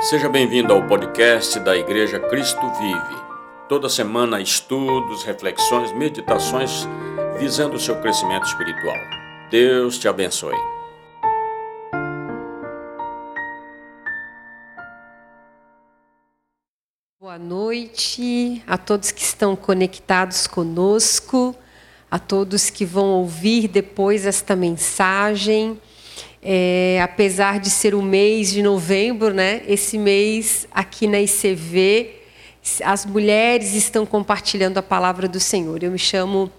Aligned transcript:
Seja 0.00 0.28
bem-vindo 0.28 0.72
ao 0.72 0.86
podcast 0.86 1.58
da 1.58 1.76
Igreja 1.76 2.20
Cristo 2.20 2.60
Vive. 2.78 3.22
Toda 3.68 3.88
semana, 3.88 4.40
estudos, 4.40 5.24
reflexões, 5.24 5.90
meditações 5.92 6.86
visando 7.36 7.74
o 7.74 7.80
seu 7.80 8.00
crescimento 8.00 8.46
espiritual. 8.46 8.94
Deus 9.50 9.98
te 9.98 10.06
abençoe. 10.06 10.54
Boa 17.20 17.36
noite 17.36 18.62
a 18.68 18.78
todos 18.78 19.10
que 19.10 19.22
estão 19.22 19.56
conectados 19.56 20.46
conosco, 20.46 21.56
a 22.08 22.20
todos 22.20 22.70
que 22.70 22.84
vão 22.84 23.06
ouvir 23.06 23.66
depois 23.66 24.26
esta 24.26 24.54
mensagem. 24.54 25.76
É, 26.42 27.00
apesar 27.02 27.58
de 27.58 27.68
ser 27.68 27.94
o 27.94 28.02
mês 28.02 28.50
de 28.50 28.62
novembro, 28.62 29.34
né? 29.34 29.62
Esse 29.66 29.98
mês 29.98 30.68
aqui 30.70 31.06
na 31.06 31.20
ICV, 31.20 32.14
as 32.84 33.04
mulheres 33.04 33.74
estão 33.74 34.06
compartilhando 34.06 34.78
a 34.78 34.82
palavra 34.82 35.26
do 35.26 35.40
Senhor. 35.40 35.82
Eu 35.82 35.90
me 35.90 35.98
chamo 35.98 36.50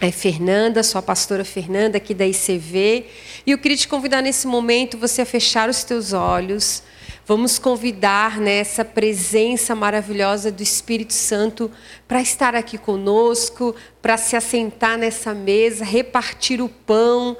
é, 0.00 0.10
Fernanda, 0.10 0.82
sou 0.82 0.98
a 0.98 1.02
pastora 1.02 1.44
Fernanda 1.44 1.96
aqui 1.96 2.12
da 2.12 2.26
ICV, 2.26 3.06
e 3.46 3.50
eu 3.50 3.58
queria 3.58 3.76
te 3.76 3.88
convidar 3.88 4.20
nesse 4.20 4.46
momento 4.46 4.98
você 4.98 5.22
a 5.22 5.26
fechar 5.26 5.70
os 5.70 5.82
teus 5.84 6.12
olhos. 6.12 6.82
Vamos 7.24 7.58
convidar 7.58 8.38
nessa 8.38 8.84
né, 8.84 8.90
presença 8.94 9.74
maravilhosa 9.74 10.52
do 10.52 10.62
Espírito 10.62 11.12
Santo 11.12 11.70
para 12.06 12.20
estar 12.20 12.54
aqui 12.54 12.78
conosco, 12.78 13.74
para 14.00 14.16
se 14.16 14.36
assentar 14.36 14.96
nessa 14.96 15.34
mesa, 15.34 15.84
repartir 15.84 16.60
o 16.60 16.68
pão 16.68 17.36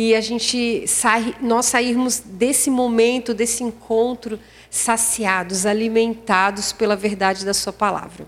e 0.00 0.14
a 0.14 0.20
gente 0.20 0.86
sai, 0.86 1.34
nós 1.40 1.66
sairmos 1.66 2.20
desse 2.20 2.70
momento, 2.70 3.34
desse 3.34 3.64
encontro, 3.64 4.38
saciados, 4.70 5.66
alimentados 5.66 6.72
pela 6.72 6.94
verdade 6.94 7.44
da 7.44 7.52
Sua 7.52 7.72
palavra. 7.72 8.24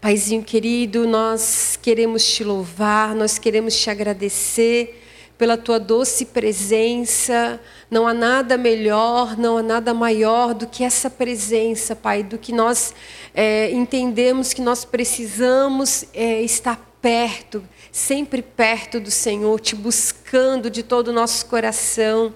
Paizinho 0.00 0.42
querido, 0.42 1.06
nós 1.06 1.78
queremos 1.80 2.26
te 2.26 2.42
louvar, 2.42 3.14
nós 3.14 3.38
queremos 3.38 3.80
te 3.80 3.88
agradecer 3.88 5.00
pela 5.38 5.56
tua 5.56 5.78
doce 5.78 6.24
presença. 6.24 7.60
Não 7.88 8.04
há 8.04 8.12
nada 8.12 8.58
melhor, 8.58 9.38
não 9.38 9.58
há 9.58 9.62
nada 9.62 9.94
maior 9.94 10.54
do 10.54 10.66
que 10.66 10.82
essa 10.82 11.08
presença, 11.08 11.94
Pai, 11.94 12.24
do 12.24 12.36
que 12.36 12.52
nós 12.52 12.92
é, 13.32 13.70
entendemos 13.70 14.52
que 14.52 14.60
nós 14.60 14.84
precisamos 14.84 16.04
é, 16.12 16.42
estar 16.42 16.91
perto, 17.02 17.68
sempre 17.90 18.40
perto 18.40 19.00
do 19.00 19.10
Senhor, 19.10 19.58
te 19.58 19.74
buscando 19.74 20.70
de 20.70 20.84
todo 20.84 21.08
o 21.08 21.12
nosso 21.12 21.44
coração. 21.46 22.32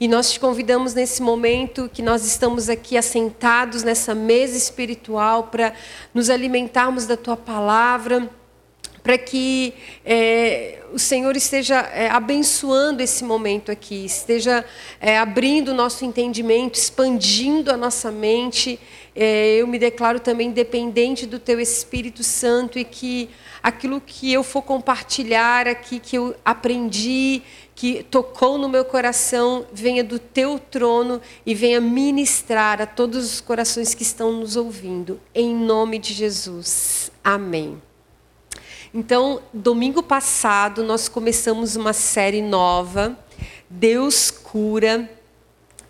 E 0.00 0.08
nós 0.08 0.32
te 0.32 0.40
convidamos 0.40 0.92
nesse 0.92 1.22
momento 1.22 1.88
que 1.92 2.02
nós 2.02 2.24
estamos 2.26 2.68
aqui 2.68 2.96
assentados 2.96 3.84
nessa 3.84 4.14
mesa 4.14 4.56
espiritual 4.56 5.44
para 5.44 5.72
nos 6.12 6.28
alimentarmos 6.28 7.06
da 7.06 7.16
tua 7.16 7.36
palavra, 7.36 8.28
para 9.02 9.16
que 9.16 9.72
é, 10.04 10.80
o 10.92 10.98
Senhor 10.98 11.36
esteja 11.36 11.78
é, 11.94 12.08
abençoando 12.08 13.02
esse 13.02 13.24
momento 13.24 13.72
aqui, 13.72 14.04
esteja 14.04 14.64
é, 15.00 15.16
abrindo 15.16 15.70
o 15.70 15.74
nosso 15.74 16.04
entendimento, 16.04 16.78
expandindo 16.78 17.70
a 17.70 17.76
nossa 17.76 18.10
mente. 18.10 18.78
É, 19.16 19.56
eu 19.56 19.66
me 19.66 19.78
declaro 19.78 20.20
também 20.20 20.50
dependente 20.50 21.24
do 21.26 21.38
Teu 21.38 21.58
Espírito 21.58 22.22
Santo 22.22 22.78
e 22.78 22.84
que 22.84 23.30
aquilo 23.68 24.00
que 24.00 24.32
eu 24.32 24.42
for 24.42 24.62
compartilhar 24.62 25.68
aqui, 25.68 26.00
que 26.00 26.16
eu 26.16 26.34
aprendi, 26.44 27.42
que 27.74 28.02
tocou 28.02 28.58
no 28.58 28.68
meu 28.68 28.84
coração, 28.84 29.66
venha 29.72 30.02
do 30.02 30.18
teu 30.18 30.58
trono 30.58 31.20
e 31.44 31.54
venha 31.54 31.80
ministrar 31.80 32.80
a 32.80 32.86
todos 32.86 33.34
os 33.34 33.40
corações 33.40 33.94
que 33.94 34.02
estão 34.02 34.32
nos 34.32 34.56
ouvindo. 34.56 35.20
Em 35.34 35.54
nome 35.54 35.98
de 35.98 36.12
Jesus. 36.12 37.12
Amém. 37.22 37.80
Então, 38.92 39.42
domingo 39.52 40.02
passado, 40.02 40.82
nós 40.82 41.08
começamos 41.08 41.76
uma 41.76 41.92
série 41.92 42.40
nova, 42.40 43.16
Deus 43.68 44.30
Cura. 44.30 45.08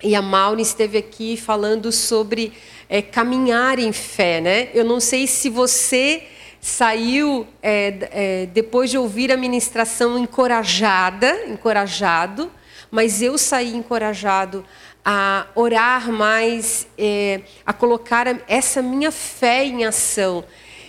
E 0.02 0.14
a 0.14 0.22
Maureen 0.22 0.62
esteve 0.62 0.98
aqui 0.98 1.36
falando 1.36 1.90
sobre 1.90 2.52
é, 2.88 3.00
caminhar 3.00 3.78
em 3.78 3.92
fé, 3.92 4.40
né? 4.40 4.68
Eu 4.74 4.84
não 4.84 5.00
sei 5.00 5.26
se 5.26 5.48
você 5.48 6.26
saiu 6.60 7.46
é, 7.62 8.08
é, 8.10 8.46
depois 8.46 8.90
de 8.90 8.98
ouvir 8.98 9.30
a 9.30 9.36
ministração 9.36 10.18
encorajada, 10.18 11.46
encorajado, 11.46 12.50
mas 12.90 13.22
eu 13.22 13.36
saí 13.36 13.74
encorajado 13.74 14.64
a 15.04 15.46
orar 15.54 16.10
mais, 16.10 16.86
é, 16.98 17.42
a 17.64 17.72
colocar 17.72 18.26
essa 18.48 18.82
minha 18.82 19.10
fé 19.10 19.64
em 19.64 19.84
ação. 19.84 20.44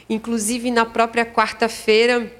Inclusive 0.10 0.72
na 0.72 0.86
própria 0.86 1.26
quarta-feira, 1.26 2.32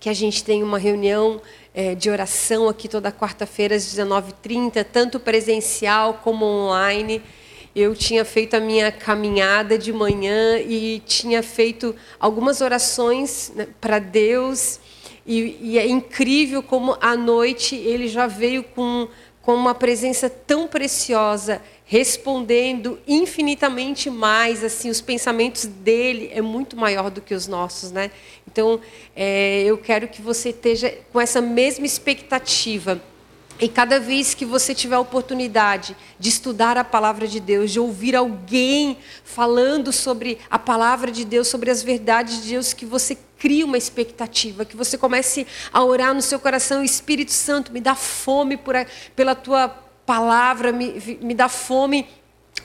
que 0.00 0.08
a 0.08 0.14
gente 0.14 0.42
tem 0.42 0.62
uma 0.62 0.78
reunião 0.78 1.40
é, 1.74 1.94
de 1.94 2.10
oração 2.10 2.68
aqui 2.68 2.88
toda 2.88 3.12
quarta-feira 3.12 3.76
às 3.76 3.84
19h30, 3.84 4.84
tanto 4.90 5.20
presencial 5.20 6.20
como 6.22 6.44
online 6.44 7.22
eu 7.74 7.94
tinha 7.94 8.24
feito 8.24 8.54
a 8.54 8.60
minha 8.60 8.92
caminhada 8.92 9.78
de 9.78 9.92
manhã 9.92 10.58
e 10.58 11.02
tinha 11.06 11.42
feito 11.42 11.94
algumas 12.20 12.60
orações 12.60 13.50
né, 13.54 13.66
para 13.80 13.98
Deus. 13.98 14.78
E, 15.26 15.56
e, 15.60 15.78
é 15.78 15.86
incrível 15.86 16.62
como 16.62 16.96
à 17.00 17.16
noite 17.16 17.74
ele 17.76 18.08
já 18.08 18.26
veio 18.26 18.62
com, 18.62 19.08
com 19.40 19.54
uma 19.54 19.74
presença 19.74 20.28
tão 20.28 20.66
preciosa, 20.68 21.62
respondendo 21.86 22.98
infinitamente 23.06 24.10
mais. 24.10 24.62
Assim, 24.62 24.90
os 24.90 25.00
pensamentos 25.00 25.64
dele 25.64 26.30
é 26.34 26.42
muito 26.42 26.76
maior 26.76 27.10
do 27.10 27.22
que 27.22 27.34
os 27.34 27.46
nossos, 27.46 27.90
né? 27.90 28.10
Então, 28.46 28.80
é, 29.16 29.62
eu 29.62 29.78
quero 29.78 30.08
que 30.08 30.20
você 30.20 30.50
esteja 30.50 30.92
com 31.10 31.20
essa 31.20 31.40
mesma 31.40 31.86
expectativa 31.86 33.00
e 33.62 33.68
cada 33.68 34.00
vez 34.00 34.34
que 34.34 34.44
você 34.44 34.74
tiver 34.74 34.96
a 34.96 35.00
oportunidade 35.00 35.96
de 36.18 36.28
estudar 36.28 36.76
a 36.76 36.82
palavra 36.82 37.28
de 37.28 37.38
Deus, 37.38 37.70
de 37.70 37.78
ouvir 37.78 38.16
alguém 38.16 38.98
falando 39.22 39.92
sobre 39.92 40.38
a 40.50 40.58
palavra 40.58 41.12
de 41.12 41.24
Deus, 41.24 41.46
sobre 41.46 41.70
as 41.70 41.80
verdades 41.80 42.42
de 42.42 42.50
Deus, 42.50 42.72
que 42.72 42.84
você 42.84 43.16
crie 43.38 43.62
uma 43.62 43.78
expectativa, 43.78 44.64
que 44.64 44.76
você 44.76 44.98
comece 44.98 45.46
a 45.72 45.84
orar 45.84 46.12
no 46.12 46.20
seu 46.20 46.40
coração, 46.40 46.82
Espírito 46.82 47.30
Santo, 47.30 47.72
me 47.72 47.80
dá 47.80 47.94
fome 47.94 48.56
a, 48.56 48.86
pela 49.14 49.36
tua 49.36 49.68
palavra, 50.04 50.72
me, 50.72 51.18
me 51.20 51.32
dá 51.32 51.48
fome 51.48 52.08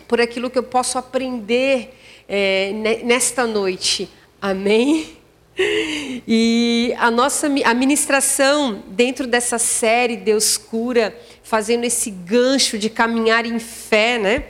por 0.07 0.19
aquilo 0.19 0.49
que 0.49 0.57
eu 0.57 0.63
posso 0.63 0.97
aprender 0.97 1.95
é, 2.27 2.71
nesta 3.03 3.45
noite. 3.45 4.09
Amém? 4.41 5.15
E 6.29 6.93
a 6.97 7.09
nossa 7.09 7.47
a 7.65 7.73
ministração 7.73 8.83
dentro 8.89 9.25
dessa 9.25 9.57
série 9.57 10.17
Deus 10.17 10.57
cura, 10.57 11.17
fazendo 11.41 11.85
esse 11.85 12.11
gancho 12.11 12.77
de 12.77 12.89
caminhar 12.89 13.45
em 13.45 13.59
fé, 13.59 14.17
né? 14.17 14.43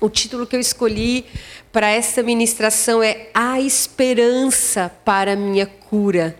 O 0.00 0.08
título 0.08 0.46
que 0.46 0.56
eu 0.56 0.60
escolhi 0.60 1.26
para 1.70 1.88
essa 1.88 2.22
ministração 2.22 3.02
é 3.02 3.28
A 3.32 3.60
Esperança 3.60 4.90
para 5.04 5.34
a 5.34 5.36
Minha 5.36 5.66
Cura. 5.66 6.36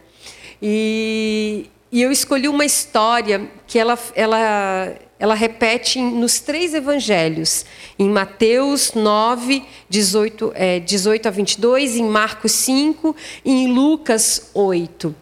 E, 0.60 1.70
e 1.92 2.00
eu 2.00 2.10
escolhi 2.10 2.48
uma 2.48 2.64
história 2.64 3.50
que 3.66 3.78
ela, 3.78 3.98
ela 4.14 4.96
ela 5.22 5.34
repete 5.36 6.00
nos 6.00 6.40
três 6.40 6.74
evangelhos, 6.74 7.64
em 7.96 8.10
Mateus 8.10 8.92
9, 8.92 9.62
18, 9.88 10.52
é, 10.52 10.80
18 10.80 11.28
a 11.28 11.30
22, 11.30 11.94
em 11.94 12.02
Marcos 12.02 12.50
5 12.50 13.14
e 13.44 13.52
em 13.52 13.72
Lucas 13.72 14.50
8. 14.52 15.14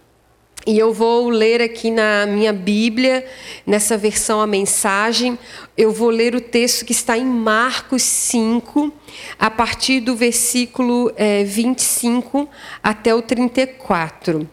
E 0.66 0.78
eu 0.78 0.94
vou 0.94 1.28
ler 1.28 1.60
aqui 1.60 1.90
na 1.90 2.24
minha 2.24 2.50
Bíblia, 2.50 3.26
nessa 3.66 3.98
versão 3.98 4.40
a 4.40 4.46
mensagem, 4.46 5.38
eu 5.76 5.92
vou 5.92 6.08
ler 6.08 6.34
o 6.34 6.40
texto 6.40 6.86
que 6.86 6.92
está 6.92 7.18
em 7.18 7.26
Marcos 7.26 8.02
5, 8.02 8.90
a 9.38 9.50
partir 9.50 10.00
do 10.00 10.16
versículo 10.16 11.12
é, 11.14 11.44
25 11.44 12.48
até 12.82 13.14
o 13.14 13.20
34 13.20 14.48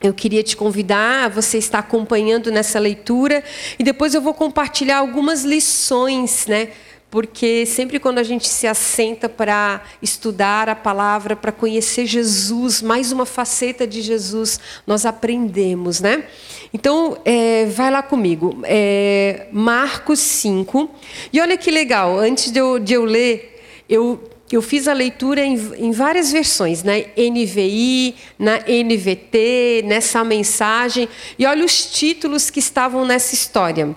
eu 0.00 0.14
queria 0.14 0.42
te 0.42 0.56
convidar 0.56 1.28
você 1.30 1.58
estar 1.58 1.80
acompanhando 1.80 2.50
nessa 2.50 2.78
leitura 2.78 3.42
e 3.78 3.82
depois 3.82 4.14
eu 4.14 4.20
vou 4.20 4.32
compartilhar 4.32 4.98
algumas 4.98 5.42
lições, 5.42 6.46
né? 6.46 6.68
Porque 7.10 7.64
sempre 7.64 7.98
quando 7.98 8.18
a 8.18 8.22
gente 8.22 8.46
se 8.46 8.66
assenta 8.66 9.30
para 9.30 9.82
estudar 10.02 10.68
a 10.68 10.76
palavra, 10.76 11.34
para 11.34 11.50
conhecer 11.50 12.04
Jesus, 12.04 12.82
mais 12.82 13.12
uma 13.12 13.24
faceta 13.24 13.86
de 13.86 14.02
Jesus, 14.02 14.60
nós 14.86 15.06
aprendemos, 15.06 16.00
né? 16.00 16.24
Então, 16.72 17.16
é, 17.24 17.64
vai 17.64 17.90
lá 17.90 18.02
comigo. 18.02 18.60
É, 18.64 19.46
Marcos 19.50 20.18
5. 20.18 20.90
E 21.32 21.40
olha 21.40 21.56
que 21.56 21.70
legal, 21.70 22.18
antes 22.18 22.50
de 22.50 22.60
eu, 22.60 22.78
de 22.78 22.92
eu 22.92 23.06
ler, 23.06 23.58
eu 23.88 24.20
eu 24.56 24.62
fiz 24.62 24.88
a 24.88 24.92
leitura 24.92 25.44
em, 25.44 25.54
em, 25.76 25.90
várias 25.90 26.32
versões, 26.32 26.82
na 26.82 26.92
NVI, 26.96 28.14
na 28.38 28.58
NVT, 28.58 29.82
nessa 29.84 30.24
mensagem, 30.24 31.08
e 31.38 31.44
olha 31.44 31.64
os 31.64 31.86
títulos 31.86 32.50
que 32.50 32.58
estavam 32.58 33.04
nessa 33.04 33.34
história. 33.34 33.94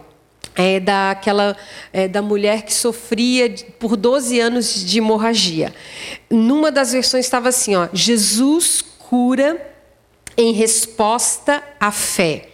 é, 0.55 0.79
daquela 0.79 1.55
é, 1.93 2.07
da 2.07 2.21
mulher 2.21 2.63
que 2.63 2.73
sofria 2.73 3.53
por 3.79 3.95
12 3.95 4.39
anos 4.39 4.85
de 4.85 4.97
hemorragia. 4.97 5.73
Numa 6.29 6.71
das 6.71 6.91
versões 6.91 7.25
estava 7.25 7.49
assim, 7.49 7.75
ó, 7.75 7.87
Jesus 7.93 8.83
cura 8.99 9.65
em 10.37 10.51
resposta 10.51 11.63
à 11.79 11.91
fé. 11.91 12.49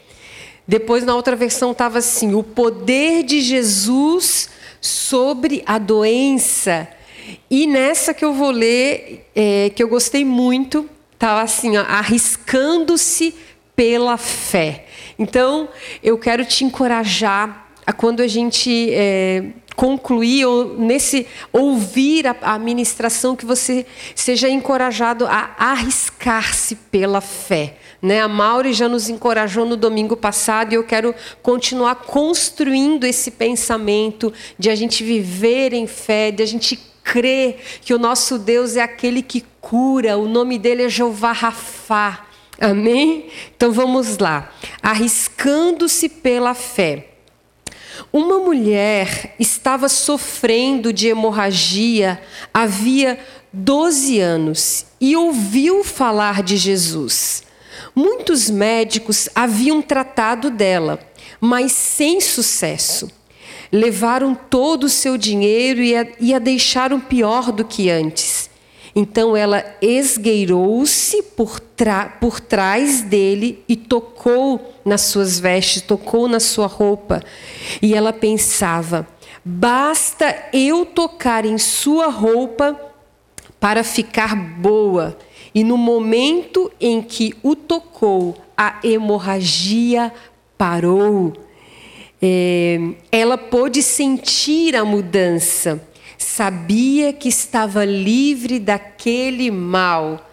Depois 0.67 1.03
na 1.03 1.15
outra 1.15 1.35
versão 1.35 1.71
estava 1.71 1.99
assim, 1.99 2.35
o 2.35 2.43
poder 2.43 3.23
de 3.23 3.41
Jesus 3.41 4.49
sobre 4.81 5.63
a 5.65 5.77
doença. 5.77 6.87
E 7.49 7.67
nessa 7.67 8.13
que 8.13 8.23
eu 8.23 8.33
vou 8.33 8.51
ler, 8.51 9.29
é, 9.35 9.71
que 9.75 9.81
eu 9.81 9.87
gostei 9.87 10.23
muito, 10.23 10.89
estava 11.13 11.41
assim, 11.41 11.77
arriscando-se 11.77 13.33
pela 13.75 14.17
fé. 14.17 14.85
Então, 15.19 15.69
eu 16.03 16.17
quero 16.17 16.45
te 16.45 16.63
encorajar 16.63 17.67
a 17.85 17.93
quando 17.93 18.21
a 18.21 18.27
gente 18.27 18.89
é, 18.91 19.45
concluir 19.75 20.45
ou 20.45 20.77
nesse 20.77 21.27
ouvir 21.53 22.27
a, 22.27 22.35
a 22.41 22.59
ministração 22.59 23.35
que 23.35 23.45
você 23.45 23.85
seja 24.15 24.49
encorajado 24.49 25.25
a 25.27 25.55
arriscar-se 25.57 26.75
pela 26.75 27.21
fé. 27.21 27.75
Né? 28.01 28.19
A 28.19 28.27
Mauri 28.27 28.73
já 28.73 28.89
nos 28.89 29.09
encorajou 29.09 29.65
no 29.65 29.77
domingo 29.77 30.17
passado 30.17 30.73
e 30.73 30.75
eu 30.75 30.83
quero 30.83 31.13
continuar 31.41 31.95
construindo 31.95 33.05
esse 33.05 33.31
pensamento 33.31 34.33
de 34.57 34.69
a 34.69 34.75
gente 34.75 35.03
viver 35.03 35.73
em 35.73 35.87
fé, 35.87 36.31
de 36.31 36.43
a 36.43 36.45
gente 36.45 36.77
crer 37.07 37.57
que 37.81 37.93
o 37.93 37.99
nosso 37.99 38.37
Deus 38.37 38.75
é 38.75 38.81
aquele 38.81 39.21
que 39.21 39.45
cura, 39.61 40.17
o 40.17 40.27
nome 40.27 40.59
dele 40.59 40.83
é 40.83 40.89
Jeová 40.89 41.31
Rafá. 41.31 42.27
Amém? 42.59 43.29
Então 43.55 43.71
vamos 43.71 44.17
lá. 44.17 44.51
Arriscando-se 44.81 46.09
pela 46.09 46.53
fé. 46.53 47.07
Uma 48.11 48.39
mulher 48.39 49.35
estava 49.39 49.89
sofrendo 49.89 50.91
de 50.93 51.07
hemorragia 51.07 52.21
havia 52.53 53.19
12 53.51 54.19
anos 54.19 54.85
e 54.99 55.15
ouviu 55.15 55.83
falar 55.83 56.43
de 56.43 56.57
Jesus. 56.57 57.43
Muitos 57.95 58.49
médicos 58.49 59.29
haviam 59.33 59.81
tratado 59.81 60.49
dela, 60.49 60.99
mas 61.39 61.71
sem 61.71 62.21
sucesso. 62.21 63.16
Levaram 63.71 64.33
todo 64.33 64.85
o 64.85 64.89
seu 64.89 65.17
dinheiro 65.17 65.81
e 65.81 65.95
a, 65.95 66.07
e 66.19 66.33
a 66.33 66.39
deixaram 66.39 66.99
pior 66.99 67.51
do 67.51 67.65
que 67.65 67.89
antes. 67.89 68.49
Então 68.95 69.37
ela 69.37 69.63
esgueirou-se 69.79 71.21
por, 71.21 71.61
por 72.19 72.39
trás 72.39 73.01
dele 73.01 73.63
e 73.69 73.75
tocou 73.75 74.73
nas 74.83 75.01
suas 75.01 75.39
vestes, 75.39 75.83
tocou 75.83 76.27
na 76.27 76.39
sua 76.39 76.65
roupa. 76.65 77.21
E 77.79 77.93
ela 77.93 78.11
pensava: 78.11 79.07
basta 79.45 80.35
eu 80.51 80.83
tocar 80.83 81.45
em 81.45 81.59
sua 81.59 82.07
roupa 82.07 82.75
para 83.59 83.83
ficar 83.83 84.35
boa. 84.35 85.15
E 85.53 85.63
no 85.63 85.77
momento 85.77 86.71
em 86.79 87.01
que 87.01 87.35
o 87.43 87.55
tocou, 87.55 88.35
a 88.57 88.79
hemorragia 88.83 90.11
parou. 90.57 91.33
É, 92.21 92.79
ela 93.11 93.37
pôde 93.37 93.83
sentir 93.83 94.75
a 94.75 94.83
mudança 94.83 95.81
sabia 96.37 97.11
que 97.11 97.29
estava 97.29 97.83
livre 97.83 98.59
daquele 98.59 99.49
mal. 99.49 100.29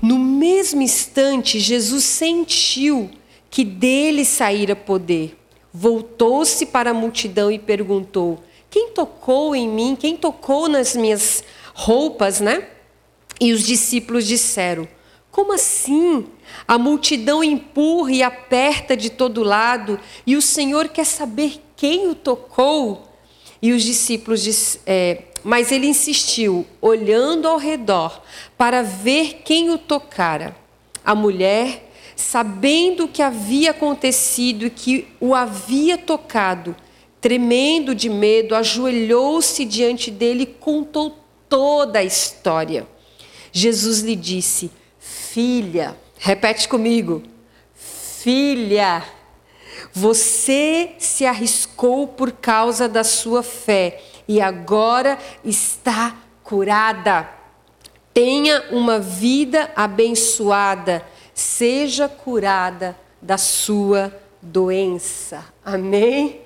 No 0.00 0.16
mesmo 0.16 0.82
instante, 0.82 1.58
Jesus 1.58 2.04
sentiu 2.04 3.10
que 3.50 3.64
dele 3.64 4.24
saíra 4.24 4.76
poder. 4.76 5.36
Voltou-se 5.74 6.64
para 6.66 6.90
a 6.90 6.94
multidão 6.94 7.50
e 7.50 7.58
perguntou: 7.58 8.40
Quem 8.70 8.90
tocou 8.90 9.54
em 9.54 9.68
mim? 9.68 9.96
Quem 9.98 10.16
tocou 10.16 10.68
nas 10.68 10.94
minhas 10.94 11.42
roupas, 11.74 12.40
né? 12.40 12.68
E 13.40 13.52
os 13.52 13.66
discípulos 13.66 14.26
disseram: 14.26 14.86
Como 15.32 15.54
assim? 15.54 16.26
A 16.68 16.76
multidão 16.76 17.42
empurra 17.42 18.12
e 18.12 18.22
aperta 18.22 18.94
de 18.94 19.08
todo 19.08 19.42
lado, 19.42 19.98
e 20.26 20.36
o 20.36 20.42
Senhor 20.42 20.88
quer 20.88 21.06
saber 21.06 21.60
quem 21.74 22.06
o 22.06 22.14
tocou? 22.14 23.08
E 23.62 23.72
os 23.72 23.82
discípulos 23.82 24.42
diz, 24.42 24.78
é, 24.86 25.22
mas 25.42 25.72
ele 25.72 25.86
insistiu, 25.86 26.66
olhando 26.82 27.48
ao 27.48 27.56
redor 27.56 28.22
para 28.58 28.82
ver 28.82 29.40
quem 29.42 29.70
o 29.70 29.78
tocara. 29.78 30.54
A 31.02 31.14
mulher, 31.14 31.90
sabendo 32.14 33.04
o 33.04 33.08
que 33.08 33.22
havia 33.22 33.70
acontecido 33.70 34.66
e 34.66 34.70
que 34.70 35.08
o 35.18 35.34
havia 35.34 35.96
tocado, 35.96 36.76
tremendo 37.22 37.94
de 37.94 38.10
medo, 38.10 38.54
ajoelhou-se 38.54 39.64
diante 39.64 40.10
dele 40.10 40.42
e 40.42 40.46
contou 40.46 41.16
toda 41.48 42.00
a 42.00 42.04
história. 42.04 42.86
Jesus 43.50 44.00
lhe 44.00 44.14
disse: 44.14 44.70
Filha, 45.32 45.96
repete 46.18 46.68
comigo, 46.68 47.22
filha 47.74 49.02
você 49.90 50.94
se 50.98 51.24
arriscou 51.24 52.06
por 52.06 52.32
causa 52.32 52.86
da 52.86 53.02
sua 53.02 53.42
fé 53.42 54.02
e 54.28 54.42
agora 54.42 55.18
está 55.42 56.14
curada. 56.44 57.30
Tenha 58.12 58.62
uma 58.72 58.98
vida 58.98 59.70
abençoada, 59.74 61.02
seja 61.32 62.10
curada 62.10 62.94
da 63.22 63.38
sua 63.38 64.14
doença. 64.42 65.46
Amém? 65.64 66.42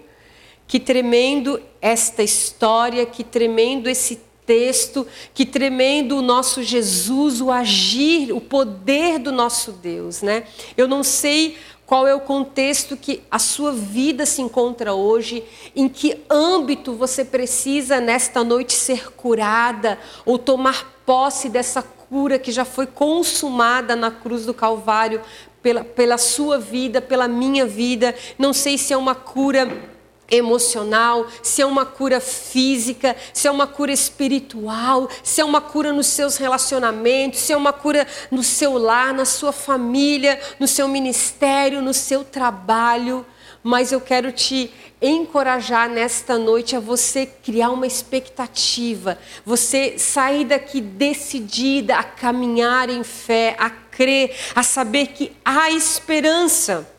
Que 0.65 0.79
tremendo 0.79 1.61
esta 1.83 2.23
história, 2.23 3.05
que 3.05 3.25
tremendo 3.25 3.89
esse 3.89 4.21
texto, 4.47 5.07
que 5.35 5.45
tremendo 5.45 6.17
o 6.17 6.23
nosso 6.23 6.63
Jesus, 6.63 7.41
o 7.41 7.51
agir, 7.51 8.33
o 8.33 8.41
poder 8.41 9.19
do 9.19 9.33
nosso 9.33 9.73
Deus, 9.73 10.23
né? 10.23 10.45
Eu 10.77 10.87
não 10.87 11.03
sei 11.03 11.57
qual 11.87 12.07
é 12.07 12.15
o 12.15 12.21
contexto 12.21 12.97
que 12.97 13.23
a 13.31 13.39
sua 13.39 13.73
vida 13.73 14.27
se 14.27 14.43
encontra 14.43 14.93
hoje? 14.93 15.45
Em 15.75 15.89
que 15.89 16.19
âmbito 16.29 16.95
você 16.95 17.25
precisa 17.25 18.01
nesta 18.01 18.43
noite 18.43 18.73
ser 18.73 19.13
curada 19.13 19.97
ou 20.25 20.37
tomar 20.37 21.01
posse 21.07 21.49
dessa 21.49 21.83
cura 21.83 22.41
que 22.41 22.51
já 22.51 22.65
foi 22.65 22.87
consumada 22.87 23.95
na 23.95 24.11
cruz 24.11 24.45
do 24.45 24.53
Calvário 24.53 25.21
pela, 25.63 25.85
pela 25.85 26.19
sua 26.19 26.59
vida, 26.59 27.01
pela 27.01 27.29
minha 27.29 27.65
vida? 27.65 28.17
Não 28.37 28.53
sei 28.53 28.77
se 28.77 28.93
é 28.93 28.97
uma 28.97 29.15
cura 29.15 29.96
emocional, 30.31 31.27
se 31.43 31.63
é 31.63 31.67
uma 31.67 31.87
cura 31.87 32.21
física, 32.21 33.17
se 33.33 33.47
é 33.47 33.51
uma 33.51 33.67
cura 33.67 33.93
espiritual, 33.93 35.09
se 35.23 35.41
é 35.41 35.45
uma 35.45 35.61
cura 35.61 35.93
nos 35.93 36.07
seus 36.07 36.37
relacionamentos, 36.37 37.41
se 37.41 37.53
é 37.53 37.57
uma 37.57 37.73
cura 37.73 38.07
no 38.31 38.43
seu 38.43 38.77
lar, 38.79 39.15
na 39.15 39.25
sua 39.25 39.53
família, 39.53 40.41
no 40.59 40.67
seu 40.67 40.89
ministério, 40.89 41.83
no 41.83 41.95
seu 41.95 42.25
trabalho. 42.25 43.25
Mas 43.63 43.91
eu 43.91 44.01
quero 44.01 44.31
te 44.31 44.73
encorajar 45.01 45.89
nesta 45.89 46.39
noite 46.39 46.77
a 46.77 46.81
você 46.81 47.27
criar 47.27 47.71
uma 47.71 47.87
expectativa, 47.87 49.19
você 49.45 49.99
sair 49.99 50.45
daqui 50.45 50.81
decidida 50.81 51.97
a 51.97 52.05
caminhar 52.05 52.89
em 52.89 53.03
fé, 53.03 53.57
a 53.59 53.69
crer, 53.69 54.35
a 54.55 54.63
saber 54.63 55.09
que 55.09 55.33
há 55.45 55.71
esperança. 55.71 56.96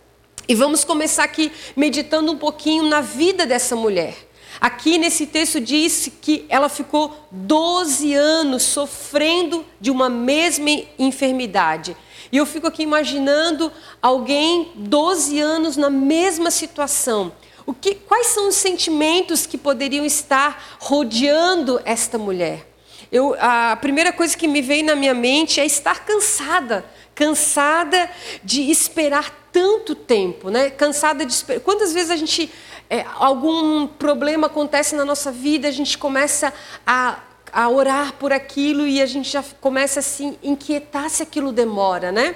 E 0.49 0.55
vamos 0.55 0.85
começar 0.85 1.25
aqui 1.25 1.51
meditando 1.75 2.31
um 2.31 2.37
pouquinho 2.37 2.83
na 2.83 3.01
vida 3.01 3.45
dessa 3.45 3.75
mulher. 3.75 4.15
Aqui 4.61 4.97
nesse 4.97 5.27
texto 5.27 5.59
diz 5.59 6.09
que 6.21 6.45
ela 6.47 6.69
ficou 6.69 7.27
12 7.31 8.13
anos 8.13 8.63
sofrendo 8.63 9.65
de 9.81 9.91
uma 9.91 10.09
mesma 10.09 10.69
enfermidade. 10.97 11.97
E 12.31 12.37
eu 12.37 12.45
fico 12.45 12.65
aqui 12.65 12.81
imaginando 12.81 13.69
alguém 14.01 14.71
12 14.75 15.37
anos 15.37 15.75
na 15.75 15.89
mesma 15.89 16.49
situação. 16.49 17.33
O 17.65 17.73
que, 17.73 17.93
quais 17.93 18.27
são 18.27 18.47
os 18.47 18.55
sentimentos 18.55 19.45
que 19.45 19.57
poderiam 19.57 20.05
estar 20.05 20.77
rodeando 20.79 21.81
esta 21.83 22.17
mulher? 22.17 22.65
Eu, 23.11 23.35
a 23.37 23.75
primeira 23.75 24.13
coisa 24.13 24.37
que 24.37 24.47
me 24.47 24.61
veio 24.61 24.85
na 24.85 24.95
minha 24.95 25.13
mente 25.13 25.59
é 25.59 25.65
estar 25.65 26.05
cansada, 26.05 26.85
cansada 27.13 28.09
de 28.43 28.61
esperar 28.71 29.46
tanto 29.57 29.95
tempo, 29.95 30.51
né? 30.51 30.69
Cansada 30.69 31.25
de 31.25 31.33
esperar. 31.33 31.61
Quantas 31.61 31.91
vezes 31.91 32.11
a 32.11 32.15
gente 32.15 32.51
é, 32.87 33.03
algum 33.15 33.87
problema 33.87 34.45
acontece 34.45 34.95
na 34.95 35.03
nossa 35.03 35.31
vida, 35.31 35.67
a 35.67 35.71
gente 35.71 35.97
começa 35.97 36.53
a, 36.85 37.23
a 37.51 37.67
orar 37.67 38.13
por 38.13 38.31
aquilo 38.31 38.85
e 38.85 39.01
a 39.01 39.07
gente 39.07 39.31
já 39.31 39.43
começa 39.59 39.99
a 39.99 40.03
se 40.03 40.37
inquietar 40.43 41.09
se 41.09 41.23
aquilo 41.23 41.51
demora, 41.51 42.11
né? 42.11 42.35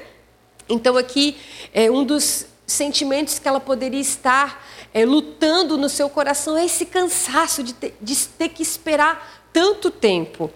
Então 0.67 0.97
aqui 0.97 1.37
é 1.71 1.91
um 1.91 2.03
dos 2.03 2.47
sentimentos 2.65 3.37
que 3.37 3.47
ela 3.47 3.59
poderia 3.59 4.01
estar 4.01 4.65
é, 4.91 5.05
lutando 5.05 5.77
no 5.77 5.89
seu 5.89 6.09
coração 6.09 6.57
é 6.57 6.65
esse 6.65 6.87
cansaço 6.87 7.61
de 7.61 7.75
ter, 7.75 7.95
de 8.01 8.15
ter 8.29 8.49
que 8.49 8.63
esperar 8.63 9.45
tanto 9.53 9.91
tempo. 9.91 10.49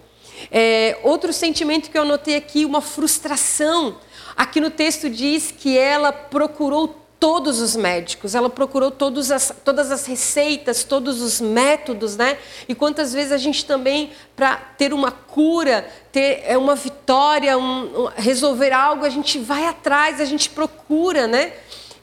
É, 0.49 0.97
outro 1.03 1.31
sentimento 1.31 1.91
que 1.91 1.97
eu 1.97 2.05
notei 2.05 2.35
aqui, 2.35 2.65
uma 2.65 2.81
frustração 2.81 3.99
Aqui 4.35 4.59
no 4.59 4.69
texto 4.69 5.09
diz 5.09 5.51
que 5.51 5.77
ela 5.77 6.11
procurou 6.11 7.05
todos 7.19 7.61
os 7.61 7.75
médicos, 7.75 8.35
ela 8.35 8.49
procurou 8.49 8.91
todas 8.91 9.31
as, 9.31 9.53
todas 9.63 9.91
as 9.91 10.05
receitas, 10.05 10.83
todos 10.83 11.21
os 11.21 11.39
métodos, 11.39 12.17
né? 12.17 12.37
E 12.67 12.75
quantas 12.75 13.13
vezes 13.13 13.31
a 13.31 13.37
gente 13.37 13.65
também, 13.65 14.11
para 14.35 14.57
ter 14.57 14.93
uma 14.93 15.11
cura, 15.11 15.89
ter 16.11 16.43
é, 16.45 16.57
uma 16.57 16.75
vitória, 16.75 17.57
um, 17.57 18.09
resolver 18.15 18.71
algo, 18.73 19.05
a 19.05 19.09
gente 19.09 19.39
vai 19.39 19.65
atrás, 19.65 20.19
a 20.19 20.25
gente 20.25 20.49
procura, 20.49 21.25
né? 21.25 21.53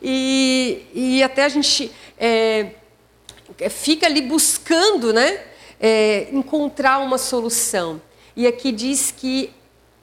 E, 0.03 0.87
e 0.95 1.23
até 1.23 1.45
a 1.45 1.49
gente 1.49 1.93
é, 2.19 2.71
fica 3.71 4.07
ali 4.07 4.23
buscando, 4.23 5.13
né? 5.13 5.41
É, 5.79 6.29
encontrar 6.33 6.99
uma 6.99 7.19
solução. 7.19 8.01
E 8.35 8.47
aqui 8.47 8.73
diz 8.73 9.13
que 9.17 9.51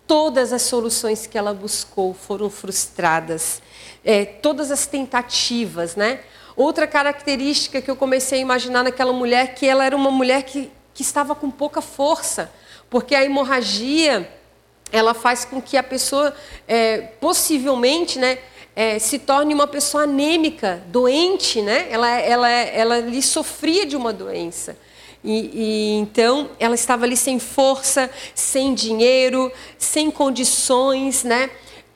todas 0.10 0.52
as 0.52 0.64
soluções 0.64 1.28
que 1.28 1.38
ela 1.38 1.54
buscou 1.54 2.16
foram 2.16 2.50
frustradas 2.50 3.62
é, 4.04 4.26
todas 4.26 4.72
as 4.72 4.88
tentativas, 4.88 5.96
né? 5.96 6.22
Outra 6.56 6.88
característica 6.88 7.80
que 7.80 7.92
eu 7.92 7.96
comecei 7.96 8.40
a 8.40 8.42
imaginar 8.42 8.84
naquela 8.84 9.14
mulher 9.14 9.54
que 9.54 9.68
ela 9.68 9.86
era 9.86 9.96
uma 9.96 10.10
mulher 10.10 10.42
que, 10.44 10.72
que 10.96 11.04
estava 11.04 11.36
com 11.36 11.52
pouca 11.52 11.80
força, 11.80 12.52
porque 12.90 13.14
a 13.14 13.24
hemorragia 13.24 14.28
ela 14.92 15.14
faz 15.14 15.46
com 15.46 15.62
que 15.62 15.78
a 15.78 15.84
pessoa 15.84 16.36
é, 16.68 16.98
possivelmente, 17.22 18.18
né, 18.18 18.40
é, 18.76 18.98
se 18.98 19.20
torne 19.20 19.54
uma 19.54 19.68
pessoa 19.68 20.06
anêmica, 20.06 20.82
doente, 20.88 21.62
né? 21.62 21.88
Ela, 21.92 22.10
ela, 22.20 22.50
ela 22.50 23.00
lhe 23.00 23.22
sofria 23.22 23.86
de 23.86 23.96
uma 23.96 24.12
doença. 24.12 24.76
E, 25.24 25.52
e, 25.54 25.96
então 26.00 26.50
ela 26.60 26.76
estava 26.76 27.06
ali 27.06 27.18
sem 27.18 27.40
força, 27.40 28.10
sem 28.34 28.74
dinheiro, 28.74 29.52
sem 29.78 30.10
condições, 30.10 31.24
né? 31.24 31.50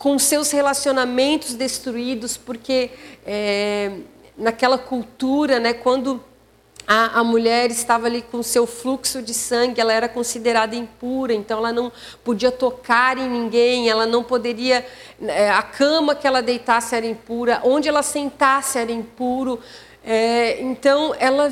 com 0.04 0.20
seus 0.20 0.52
relacionamentos 0.52 1.54
destruídos, 1.54 2.36
porque 2.36 2.90
é, 3.26 3.90
naquela 4.38 4.78
cultura, 4.78 5.62
né, 5.62 5.72
quando 5.72 6.22
a, 6.86 7.22
a, 7.22 7.24
mulher 7.24 7.72
estava 7.72 8.08
ali 8.08 8.22
com 8.22 8.44
seu 8.44 8.68
fluxo 8.68 9.22
de 9.22 9.34
sangue, 9.34 9.80
ela 9.80 9.94
era 9.94 10.10
considerada 10.10 10.76
impura, 10.76 11.34
então 11.34 11.60
ela 11.60 11.72
não 11.72 11.90
podia 12.22 12.52
tocar 12.52 13.18
em 13.18 13.30
ninguém, 13.30 13.90
ela 13.90 14.06
não 14.06 14.26
poderia. 14.26 14.86
É, 15.22 15.50
a 15.50 15.64
cama 15.64 16.14
que 16.14 16.28
ela 16.28 16.42
deitasse 16.42 16.94
era 16.94 17.06
impura, 17.06 17.62
onde 17.64 17.88
ela 17.88 18.04
sentasse 18.04 18.78
era 18.78 18.92
impuro. 18.92 19.58
É, 20.04 20.62
então 20.62 21.16
ela 21.18 21.50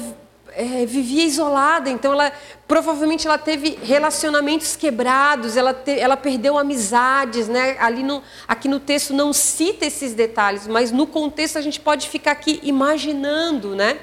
é, 0.54 0.86
vivia 0.86 1.24
isolada, 1.26 1.90
então 1.90 2.14
ela 2.14 2.32
provavelmente 2.68 3.28
ela 3.28 3.38
teve 3.38 3.78
relacionamentos 3.84 4.76
quebrados, 4.76 5.58
ela, 5.58 5.74
te, 5.74 6.00
ela 6.00 6.16
perdeu 6.16 6.58
amizades, 6.58 7.48
né? 7.48 7.78
Ali 7.80 8.04
no, 8.04 8.22
aqui 8.48 8.68
no 8.68 8.80
texto 8.80 9.14
não 9.14 9.34
cita 9.34 9.86
esses 9.86 10.14
detalhes, 10.14 10.68
mas 10.68 10.92
no 10.92 11.08
contexto 11.08 11.58
a 11.58 11.62
gente 11.62 11.80
pode 11.80 12.08
ficar 12.10 12.32
aqui 12.32 12.60
imaginando, 12.64 13.76
né? 13.76 14.00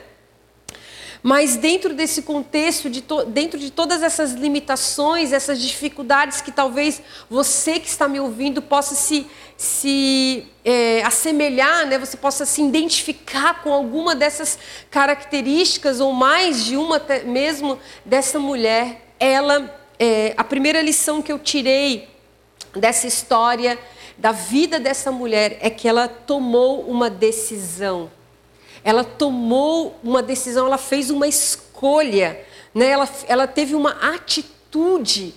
Mas 1.22 1.56
dentro 1.56 1.94
desse 1.94 2.22
contexto, 2.22 2.88
de 2.88 3.04
dentro 3.28 3.58
de 3.58 3.70
todas 3.70 4.02
essas 4.02 4.32
limitações, 4.32 5.32
essas 5.32 5.60
dificuldades 5.60 6.40
que 6.40 6.52
talvez 6.52 7.02
você 7.28 7.80
que 7.80 7.88
está 7.88 8.06
me 8.06 8.20
ouvindo 8.20 8.62
possa 8.62 8.94
se, 8.94 9.26
se 9.56 10.46
é, 10.64 11.02
assemelhar, 11.02 11.86
né? 11.86 11.98
você 11.98 12.16
possa 12.16 12.46
se 12.46 12.62
identificar 12.62 13.62
com 13.62 13.72
alguma 13.72 14.14
dessas 14.14 14.58
características, 14.90 16.00
ou 16.00 16.12
mais 16.12 16.64
de 16.64 16.76
uma 16.76 17.02
mesmo 17.24 17.78
dessa 18.04 18.38
mulher, 18.38 19.12
ela, 19.18 19.76
é, 19.98 20.34
a 20.36 20.44
primeira 20.44 20.80
lição 20.80 21.20
que 21.20 21.32
eu 21.32 21.38
tirei 21.38 22.08
dessa 22.76 23.08
história, 23.08 23.76
da 24.16 24.30
vida 24.30 24.78
dessa 24.78 25.10
mulher, 25.10 25.58
é 25.60 25.70
que 25.70 25.88
ela 25.88 26.06
tomou 26.06 26.82
uma 26.82 27.10
decisão 27.10 28.10
ela 28.82 29.04
tomou 29.04 29.98
uma 30.02 30.22
decisão, 30.22 30.66
ela 30.66 30.78
fez 30.78 31.10
uma 31.10 31.26
escolha, 31.26 32.44
né? 32.74 32.86
ela, 32.86 33.08
ela 33.26 33.46
teve 33.46 33.74
uma 33.74 33.90
atitude. 34.14 35.34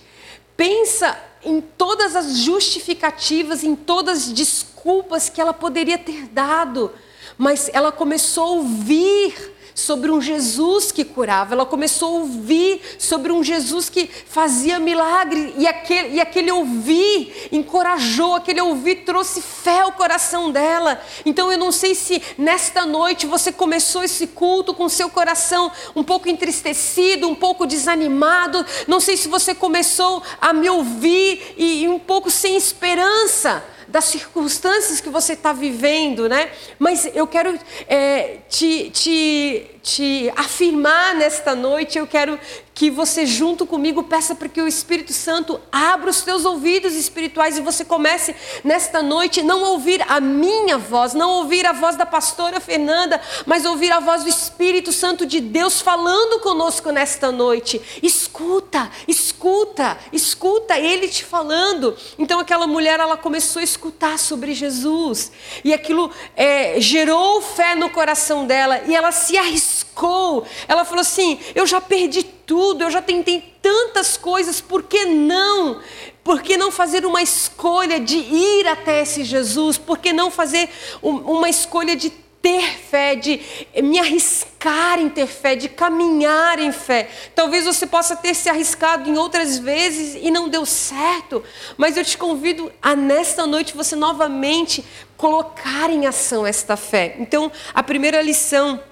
Pensa 0.56 1.18
em 1.44 1.60
todas 1.60 2.14
as 2.14 2.38
justificativas, 2.38 3.64
em 3.64 3.74
todas 3.74 4.18
as 4.18 4.32
desculpas 4.32 5.28
que 5.28 5.40
ela 5.40 5.52
poderia 5.52 5.98
ter 5.98 6.26
dado, 6.28 6.92
mas 7.36 7.70
ela 7.72 7.90
começou 7.90 8.44
a 8.44 8.50
ouvir 8.56 9.52
sobre 9.74 10.10
um 10.10 10.20
Jesus 10.20 10.92
que 10.92 11.04
curava, 11.04 11.54
ela 11.54 11.66
começou 11.66 12.08
a 12.08 12.18
ouvir 12.20 12.80
sobre 12.98 13.32
um 13.32 13.42
Jesus 13.42 13.88
que 13.88 14.06
fazia 14.06 14.78
milagre, 14.78 15.54
e 15.56 15.66
aquele, 15.66 16.16
e 16.16 16.20
aquele 16.20 16.50
ouvir 16.50 17.48
encorajou, 17.52 18.34
aquele 18.34 18.60
ouvir 18.60 19.04
trouxe 19.04 19.40
fé 19.40 19.80
ao 19.80 19.92
coração 19.92 20.50
dela. 20.50 21.00
Então 21.24 21.50
eu 21.50 21.58
não 21.58 21.72
sei 21.72 21.94
se 21.94 22.22
nesta 22.36 22.84
noite 22.84 23.26
você 23.26 23.52
começou 23.52 24.02
esse 24.02 24.26
culto 24.26 24.74
com 24.74 24.88
seu 24.88 25.08
coração 25.08 25.70
um 25.94 26.02
pouco 26.02 26.28
entristecido, 26.28 27.28
um 27.28 27.34
pouco 27.34 27.66
desanimado, 27.66 28.64
não 28.86 29.00
sei 29.00 29.16
se 29.16 29.28
você 29.28 29.54
começou 29.54 30.22
a 30.40 30.52
me 30.52 30.68
ouvir 30.68 31.54
e, 31.56 31.82
e 31.82 31.88
um 31.88 31.98
pouco 31.98 32.30
sem 32.30 32.56
esperança 32.56 33.62
das 33.92 34.06
circunstâncias 34.06 35.00
que 35.00 35.10
você 35.10 35.34
está 35.34 35.52
vivendo, 35.52 36.28
né? 36.28 36.50
Mas 36.78 37.08
eu 37.14 37.26
quero 37.26 37.58
é, 37.86 38.38
te, 38.48 38.90
te, 38.90 39.66
te 39.82 40.32
afirmar 40.36 41.14
nesta 41.16 41.54
noite, 41.54 41.98
eu 41.98 42.06
quero 42.06 42.38
que 42.74 42.90
você 42.90 43.26
junto 43.26 43.66
comigo 43.66 44.02
peça 44.04 44.34
para 44.34 44.48
que 44.48 44.60
o 44.60 44.66
Espírito 44.66 45.12
Santo 45.12 45.60
abra 45.70 46.08
os 46.08 46.22
teus 46.22 46.44
ouvidos 46.44 46.94
espirituais 46.94 47.58
e 47.58 47.60
você 47.60 47.84
comece 47.84 48.34
nesta 48.64 49.02
noite 49.02 49.42
não 49.42 49.62
ouvir 49.62 50.02
a 50.08 50.20
minha 50.20 50.78
voz, 50.78 51.12
não 51.12 51.30
ouvir 51.30 51.66
a 51.66 51.72
voz 51.72 51.96
da 51.96 52.06
pastora 52.06 52.60
Fernanda, 52.60 53.20
mas 53.44 53.64
ouvir 53.64 53.92
a 53.92 54.00
voz 54.00 54.22
do 54.22 54.28
Espírito 54.28 54.90
Santo 54.92 55.26
de 55.26 55.40
Deus 55.40 55.80
falando 55.80 56.40
conosco 56.40 56.90
nesta 56.90 57.30
noite. 57.30 57.80
Escuta, 58.02 58.90
escuta, 59.06 59.98
escuta 60.12 60.78
ele 60.78 61.08
te 61.08 61.24
falando. 61.24 61.94
Então 62.18 62.40
aquela 62.40 62.66
mulher 62.66 63.00
ela 63.00 63.16
começou 63.16 63.60
a 63.60 63.64
escutar 63.64 64.18
sobre 64.18 64.54
Jesus 64.54 65.30
e 65.62 65.74
aquilo 65.74 66.10
é, 66.34 66.80
gerou 66.80 67.42
fé 67.42 67.74
no 67.74 67.90
coração 67.90 68.46
dela 68.46 68.82
e 68.86 68.94
ela 68.94 69.12
se 69.12 69.36
arriscou. 69.36 69.71
Ela 70.68 70.84
falou 70.84 71.00
assim: 71.00 71.38
eu 71.54 71.66
já 71.66 71.80
perdi 71.80 72.22
tudo, 72.22 72.84
eu 72.84 72.90
já 72.90 73.00
tentei 73.00 73.54
tantas 73.62 74.16
coisas, 74.16 74.60
por 74.60 74.82
que 74.82 75.04
não? 75.06 75.80
Por 76.24 76.42
que 76.42 76.56
não 76.56 76.70
fazer 76.70 77.04
uma 77.04 77.22
escolha 77.22 77.98
de 77.98 78.16
ir 78.16 78.66
até 78.66 79.02
esse 79.02 79.24
Jesus? 79.24 79.78
Por 79.78 79.98
que 79.98 80.12
não 80.12 80.30
fazer 80.30 80.68
uma 81.02 81.48
escolha 81.48 81.96
de 81.96 82.10
ter 82.42 82.76
fé, 82.76 83.14
de 83.14 83.40
me 83.80 84.00
arriscar 84.00 84.98
em 84.98 85.08
ter 85.08 85.28
fé, 85.28 85.54
de 85.54 85.68
caminhar 85.68 86.58
em 86.58 86.72
fé. 86.72 87.08
Talvez 87.34 87.64
você 87.64 87.86
possa 87.86 88.16
ter 88.16 88.34
se 88.34 88.48
arriscado 88.48 89.08
em 89.08 89.16
outras 89.16 89.58
vezes 89.58 90.18
e 90.20 90.30
não 90.30 90.48
deu 90.48 90.66
certo, 90.66 91.42
mas 91.76 91.96
eu 91.96 92.04
te 92.04 92.18
convido 92.18 92.70
a 92.82 92.96
nesta 92.96 93.46
noite 93.46 93.76
você 93.76 93.94
novamente 93.94 94.84
colocar 95.16 95.88
em 95.88 96.04
ação 96.04 96.44
esta 96.44 96.76
fé. 96.76 97.14
Então, 97.20 97.50
a 97.72 97.82
primeira 97.82 98.20
lição 98.20 98.82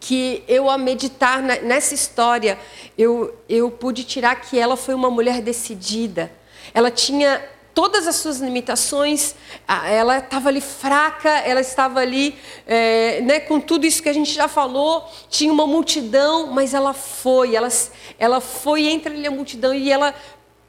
que 0.00 0.42
eu, 0.48 0.70
a 0.70 0.78
meditar 0.78 1.42
nessa 1.42 1.94
história, 1.94 2.58
eu, 2.96 3.36
eu 3.48 3.70
pude 3.70 4.02
tirar 4.02 4.34
que 4.36 4.58
ela 4.58 4.76
foi 4.76 4.94
uma 4.94 5.10
mulher 5.10 5.42
decidida. 5.42 6.32
Ela 6.72 6.90
tinha 6.90 7.44
todas 7.74 8.06
as 8.06 8.16
suas 8.16 8.40
limitações, 8.40 9.34
ela 9.86 10.18
estava 10.18 10.48
ali 10.48 10.60
fraca, 10.60 11.28
ela 11.28 11.60
estava 11.60 12.00
ali 12.00 12.36
é, 12.66 13.20
né, 13.20 13.40
com 13.40 13.60
tudo 13.60 13.86
isso 13.86 14.02
que 14.02 14.08
a 14.08 14.12
gente 14.12 14.32
já 14.32 14.48
falou, 14.48 15.08
tinha 15.28 15.52
uma 15.52 15.66
multidão, 15.66 16.48
mas 16.48 16.74
ela 16.74 16.92
foi, 16.92 17.54
ela, 17.54 17.68
ela 18.18 18.40
foi 18.40 18.86
entre 18.88 19.26
a 19.26 19.30
multidão 19.30 19.72
e 19.72 19.90
ela 19.90 20.14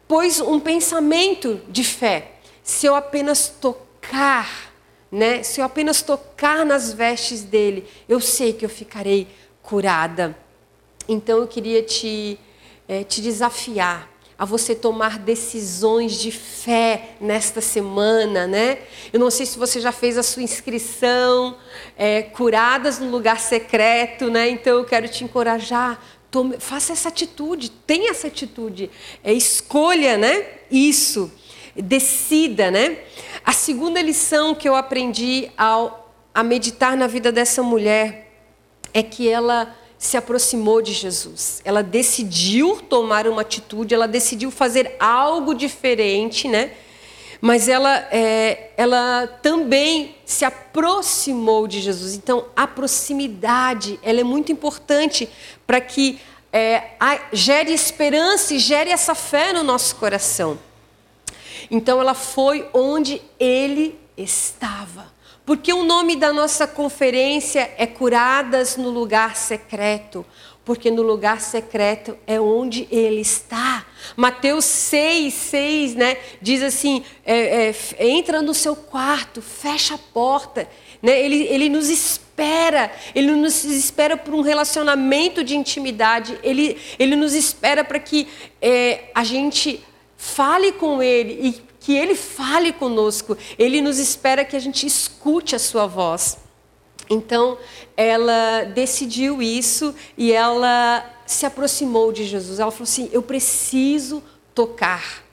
pôs 0.07 0.39
um 0.41 0.59
pensamento 0.59 1.61
de 1.69 1.83
fé. 1.83 2.33
Se 2.63 2.85
eu 2.85 2.95
apenas 2.95 3.47
tocar 3.49 4.70
né? 5.11 5.43
Se 5.43 5.59
eu 5.59 5.65
apenas 5.65 6.01
tocar 6.01 6.65
nas 6.65 6.93
vestes 6.93 7.43
dele, 7.43 7.85
eu 8.07 8.19
sei 8.19 8.53
que 8.53 8.63
eu 8.63 8.69
ficarei 8.69 9.27
curada. 9.61 10.37
Então 11.07 11.39
eu 11.39 11.47
queria 11.47 11.83
te, 11.83 12.39
é, 12.87 13.03
te 13.03 13.21
desafiar 13.21 14.09
a 14.41 14.45
você 14.45 14.73
tomar 14.73 15.19
decisões 15.19 16.19
de 16.19 16.31
fé 16.31 17.11
nesta 17.21 17.61
semana, 17.61 18.47
né? 18.47 18.79
Eu 19.13 19.19
não 19.19 19.29
sei 19.29 19.45
se 19.45 19.59
você 19.59 19.79
já 19.79 19.91
fez 19.91 20.17
a 20.17 20.23
sua 20.23 20.41
inscrição, 20.41 21.55
é, 21.95 22.23
curadas 22.23 22.97
no 22.97 23.11
lugar 23.11 23.39
secreto, 23.39 24.31
né? 24.31 24.49
Então 24.49 24.79
eu 24.79 24.85
quero 24.85 25.07
te 25.07 25.23
encorajar. 25.23 26.03
Tome, 26.31 26.55
faça 26.59 26.93
essa 26.93 27.09
atitude, 27.09 27.69
tenha 27.69 28.09
essa 28.09 28.27
atitude, 28.27 28.89
é, 29.23 29.31
escolha, 29.31 30.17
né? 30.17 30.43
Isso 30.71 31.31
decida, 31.75 32.71
né? 32.71 32.97
A 33.43 33.53
segunda 33.53 34.01
lição 34.01 34.53
que 34.53 34.67
eu 34.67 34.75
aprendi 34.75 35.51
ao 35.57 35.99
a 36.33 36.43
meditar 36.43 36.95
na 36.95 37.07
vida 37.07 37.31
dessa 37.31 37.61
mulher 37.61 38.31
é 38.93 39.03
que 39.03 39.27
ela 39.27 39.75
se 39.97 40.15
aproximou 40.15 40.81
de 40.81 40.93
Jesus. 40.93 41.61
Ela 41.65 41.83
decidiu 41.83 42.81
tomar 42.89 43.27
uma 43.27 43.41
atitude, 43.41 43.93
ela 43.93 44.07
decidiu 44.07 44.49
fazer 44.49 44.95
algo 44.99 45.53
diferente, 45.53 46.47
né? 46.47 46.71
mas 47.41 47.67
ela, 47.67 48.07
é, 48.11 48.69
ela 48.77 49.25
também 49.41 50.15
se 50.23 50.45
aproximou 50.45 51.67
de 51.67 51.81
Jesus. 51.81 52.13
Então, 52.13 52.45
a 52.55 52.67
proximidade 52.67 53.99
ela 54.03 54.21
é 54.21 54.23
muito 54.23 54.51
importante 54.51 55.27
para 55.65 55.81
que 55.81 56.19
é, 56.53 56.91
a, 56.99 57.19
gere 57.33 57.73
esperança 57.73 58.53
e 58.53 58.59
gere 58.59 58.91
essa 58.91 59.15
fé 59.15 59.51
no 59.51 59.63
nosso 59.63 59.95
coração. 59.95 60.59
Então, 61.71 62.01
ela 62.01 62.13
foi 62.13 62.67
onde 62.73 63.21
ele 63.39 63.97
estava. 64.15 65.09
Porque 65.45 65.73
o 65.73 65.83
nome 65.83 66.15
da 66.15 66.31
nossa 66.31 66.67
conferência 66.67 67.73
é 67.77 67.87
Curadas 67.87 68.77
no 68.77 68.89
Lugar 68.89 69.35
Secreto 69.35 70.23
porque 70.63 70.91
no 70.91 71.01
lugar 71.01 71.41
secreto 71.41 72.17
é 72.27 72.39
onde 72.39 72.87
ele 72.91 73.21
está. 73.21 73.85
Mateus 74.15 74.65
6, 74.65 75.33
6, 75.33 75.95
né, 75.95 76.17
diz 76.41 76.61
assim: 76.61 77.03
é, 77.25 77.69
é, 77.69 78.07
entra 78.07 78.41
no 78.41 78.53
seu 78.53 78.75
quarto, 78.75 79.41
fecha 79.41 79.95
a 79.95 79.97
porta. 79.97 80.67
Né, 81.01 81.19
ele, 81.19 81.43
ele 81.47 81.67
nos 81.67 81.89
espera, 81.89 82.91
ele 83.15 83.31
nos 83.31 83.63
espera 83.63 84.15
por 84.15 84.35
um 84.35 84.41
relacionamento 84.41 85.43
de 85.43 85.55
intimidade, 85.55 86.37
ele, 86.43 86.77
ele 86.99 87.15
nos 87.15 87.33
espera 87.33 87.83
para 87.83 87.97
que 87.97 88.27
é, 88.61 89.05
a 89.15 89.23
gente 89.23 89.83
fale 90.21 90.71
com 90.73 91.01
ele 91.01 91.47
e 91.47 91.61
que 91.79 91.97
ele 91.97 92.13
fale 92.13 92.71
conosco. 92.71 93.35
Ele 93.57 93.81
nos 93.81 93.97
espera 93.97 94.45
que 94.45 94.55
a 94.55 94.59
gente 94.59 94.85
escute 94.85 95.55
a 95.55 95.59
sua 95.59 95.87
voz. 95.87 96.37
Então, 97.09 97.57
ela 97.97 98.65
decidiu 98.65 99.41
isso 99.41 99.95
e 100.15 100.31
ela 100.31 101.03
se 101.25 101.43
aproximou 101.43 102.11
de 102.11 102.25
Jesus. 102.25 102.59
Ela 102.59 102.69
falou 102.69 102.83
assim: 102.83 103.09
Eu 103.11 103.23
preciso 103.23 104.21
tocar 104.53 105.23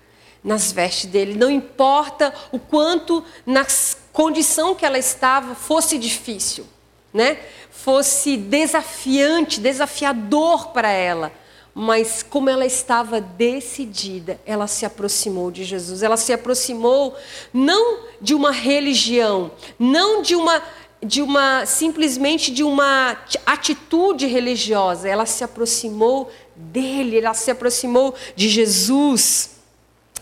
nas 0.43 0.73
vestes 0.73 1.11
dele. 1.11 1.35
Não 1.35 1.51
importa 1.51 2.33
o 2.51 2.59
quanto, 2.59 3.23
na 3.45 3.67
condição 4.11 4.75
que 4.75 4.87
ela 4.87 4.99
estava, 4.99 5.55
fosse 5.55 5.99
difícil, 5.99 6.67
né? 7.13 7.39
fosse 7.71 8.39
desafiante, 8.39 9.61
desafiador 9.61 10.69
para 10.69 10.91
ela. 10.91 11.31
Mas 11.75 12.23
como 12.23 12.51
ela 12.51 12.67
estava 12.67 13.21
decidida, 13.21 14.41
ela 14.45 14.67
se 14.67 14.85
aproximou 14.85 15.51
de 15.51 15.65
Jesus. 15.65 16.03
Ela 16.03 16.17
se 16.17 16.33
aproximou 16.33 17.15
não 17.53 18.01
de 18.21 18.35
uma 18.35 18.51
religião, 18.51 19.51
não 19.79 20.23
de 20.23 20.35
uma 20.35 20.63
de 21.01 21.23
uma 21.23 21.65
simplesmente 21.65 22.51
de 22.51 22.65
uma 22.65 23.17
atitude 23.47 24.27
religiosa, 24.27 25.09
ela 25.09 25.27
se 25.27 25.45
aproximou 25.45 26.29
dele, 26.57 27.19
ela 27.19 27.35
se 27.35 27.51
aproximou 27.51 28.15
de 28.35 28.49
Jesus. 28.49 29.59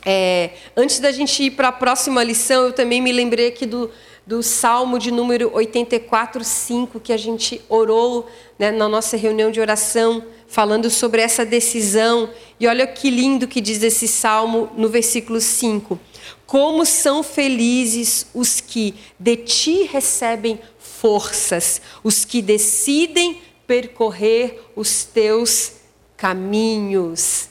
É, 0.04 0.50
antes 0.76 1.00
da 1.00 1.10
gente 1.10 1.42
ir 1.42 1.52
para 1.52 1.68
a 1.68 1.72
próxima 1.72 2.22
lição, 2.22 2.66
eu 2.66 2.72
também 2.72 3.00
me 3.00 3.10
lembrei 3.10 3.48
aqui 3.48 3.66
do, 3.66 3.90
do 4.26 4.42
Salmo 4.42 4.98
de 4.98 5.12
número 5.12 5.54
84, 5.54 6.42
5, 6.42 6.98
que 6.98 7.12
a 7.12 7.16
gente 7.16 7.62
orou 7.68 8.26
né, 8.58 8.72
na 8.72 8.88
nossa 8.88 9.16
reunião 9.16 9.52
de 9.52 9.60
oração, 9.60 10.24
falando 10.48 10.90
sobre 10.90 11.22
essa 11.22 11.46
decisão. 11.46 12.28
E 12.58 12.66
olha 12.66 12.88
que 12.88 13.08
lindo 13.08 13.46
que 13.46 13.60
diz 13.60 13.80
esse 13.84 14.08
salmo 14.08 14.68
no 14.76 14.88
versículo 14.88 15.40
5. 15.40 15.98
Como 16.44 16.84
são 16.84 17.22
felizes 17.22 18.26
os 18.34 18.60
que 18.60 18.96
de 19.18 19.36
ti 19.36 19.82
recebem 19.84 20.58
forças, 20.76 21.80
os 22.02 22.24
que 22.24 22.42
decidem 22.42 23.40
percorrer 23.64 24.60
os 24.74 25.04
teus 25.04 25.72
caminhos. 26.16 27.50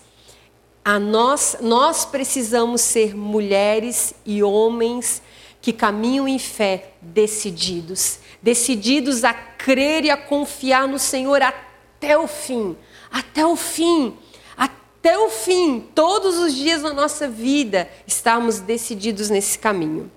A 0.84 1.00
nós, 1.00 1.58
nós 1.62 2.04
precisamos 2.04 2.82
ser 2.82 3.16
mulheres 3.16 4.14
e 4.26 4.44
homens 4.44 5.22
que 5.66 5.74
caminham 5.74 6.28
em 6.28 6.38
fé 6.38 6.92
decididos, 7.02 8.20
decididos 8.40 9.24
a 9.24 9.34
crer 9.34 10.06
e 10.06 10.12
a 10.12 10.16
confiar 10.16 10.88
no 10.88 11.00
Senhor 11.00 11.42
até 11.42 12.16
o 12.16 12.28
fim, 12.28 12.78
até 13.12 13.44
o 13.44 13.56
fim 13.56 14.16
até 14.56 15.20
o 15.20 15.30
fim, 15.30 15.88
todos 15.94 16.38
os 16.38 16.56
dias 16.56 16.82
da 16.82 16.92
nossa 16.92 17.28
vida, 17.28 17.88
estarmos 18.08 18.60
decididos 18.60 19.30
nesse 19.30 19.58
caminho. 19.58 20.12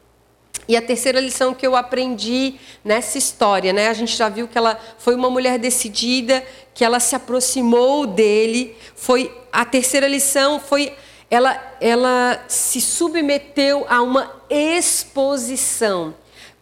E 0.66 0.76
a 0.76 0.82
terceira 0.82 1.20
lição 1.20 1.52
que 1.52 1.66
eu 1.66 1.76
aprendi 1.76 2.54
nessa 2.82 3.18
história, 3.18 3.70
né? 3.70 3.88
A 3.88 3.94
gente 3.94 4.16
já 4.16 4.30
viu 4.30 4.48
que 4.48 4.56
ela 4.56 4.78
foi 4.98 5.14
uma 5.14 5.28
mulher 5.28 5.58
decidida, 5.58 6.42
que 6.74 6.84
ela 6.84 7.00
se 7.00 7.14
aproximou 7.14 8.06
dele. 8.06 8.74
Foi 8.94 9.30
a 9.52 9.64
terceira 9.64 10.08
lição 10.08 10.58
foi 10.58 10.92
ela 11.30 11.76
ela 11.80 12.44
se 12.48 12.80
submeteu 12.80 13.86
a 13.88 14.02
uma 14.02 14.30
exposição. 14.48 16.14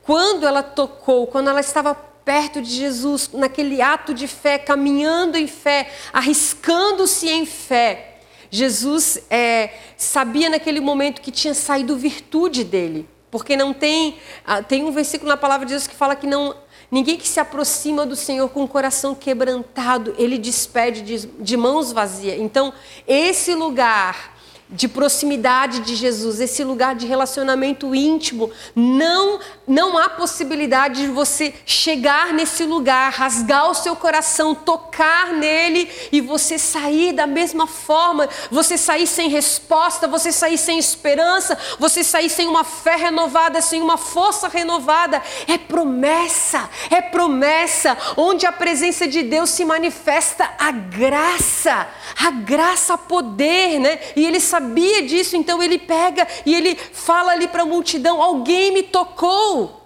Quando 0.03 0.47
ela 0.47 0.63
tocou, 0.63 1.27
quando 1.27 1.49
ela 1.49 1.61
estava 1.61 1.95
perto 1.95 2.61
de 2.61 2.71
Jesus, 2.71 3.31
naquele 3.33 3.81
ato 3.81 4.13
de 4.13 4.27
fé, 4.27 4.59
caminhando 4.59 5.39
em 5.39 5.47
fé, 5.47 5.91
arriscando-se 6.13 7.29
em 7.29 7.47
fé, 7.47 8.19
Jesus 8.51 9.19
é, 9.31 9.71
sabia 9.97 10.51
naquele 10.51 10.81
momento 10.81 11.21
que 11.21 11.31
tinha 11.31 11.55
saído 11.55 11.97
virtude 11.97 12.65
dele. 12.65 13.09
Porque 13.31 13.57
não 13.57 13.73
tem. 13.73 14.17
Ah, 14.45 14.63
tem 14.63 14.85
um 14.85 14.93
versículo 14.93 15.29
na 15.29 15.37
palavra 15.37 15.67
de 15.67 15.73
Deus 15.73 15.87
que 15.87 15.95
fala 15.95 16.17
que 16.17 16.27
não. 16.27 16.57
Ninguém 16.91 17.17
que 17.17 17.27
se 17.27 17.41
aproxima 17.41 18.07
do 18.07 18.15
Senhor 18.15 18.49
com 18.49 18.63
o 18.63 18.69
coração 18.69 19.15
quebrantado, 19.15 20.15
ele 20.17 20.39
despede 20.39 21.03
de, 21.03 21.27
de 21.27 21.57
mãos 21.57 21.91
vazias. 21.93 22.39
Então, 22.39 22.73
esse 23.09 23.55
lugar 23.55 24.36
de 24.69 24.89
proximidade 24.89 25.81
de 25.81 25.95
Jesus, 25.95 26.41
esse 26.41 26.65
lugar 26.65 26.95
de 26.95 27.07
relacionamento 27.07 27.95
íntimo, 27.95 28.51
não 28.75 29.39
não 29.67 29.99
há 29.99 30.09
possibilidade 30.09 31.03
de 31.03 31.09
você 31.09 31.53
chegar 31.65 32.33
nesse 32.33 32.65
lugar, 32.65 33.13
rasgar 33.13 33.69
o 33.69 33.75
seu 33.75 33.97
coração, 33.97 34.55
tocar 34.55 35.33
nele 35.33 35.91
e 36.13 36.21
você 36.21 36.57
sair 36.59 37.13
da 37.13 37.27
mesma 37.27 37.67
forma, 37.67 38.29
você 38.51 38.79
sair 38.79 39.07
sem 39.07 39.29
resposta, 39.29 40.07
você 40.07 40.31
sair 40.31 40.57
sem 40.57 40.79
esperança, 40.79 41.59
você 41.79 42.05
sair 42.05 42.31
sem 42.31 42.47
uma 42.47 42.63
fé 42.63 42.97
renovada, 42.97 43.61
sem 43.61 43.83
uma 43.83 43.97
força 43.97 44.49
renovada. 44.49 45.21
É 45.49 45.59
promessa, 45.59 46.71
é 46.91 47.01
promessa 47.01 47.97
onde 48.17 48.47
a 48.47 48.53
presença 48.53 49.07
de 49.09 49.23
Deus 49.23 49.51
se 49.51 49.65
manifesta 49.65 50.49
a 50.59 50.71
graça, 50.71 51.89
a 52.25 52.31
graça, 52.31 52.97
poder, 52.97 53.81
né? 53.81 53.99
E 54.15 54.25
ele 54.25 54.41
sabia 54.57 55.03
disso, 55.03 55.37
então 55.37 55.63
ele 55.63 55.79
pega 55.79 56.27
e 56.47 56.55
ele 56.55 56.75
fala 56.77 57.33
ali 57.33 57.47
para 57.47 57.63
a 57.63 57.67
multidão: 57.67 58.23
alguém 58.23 58.73
me 58.73 58.83
tocou. 58.83 59.83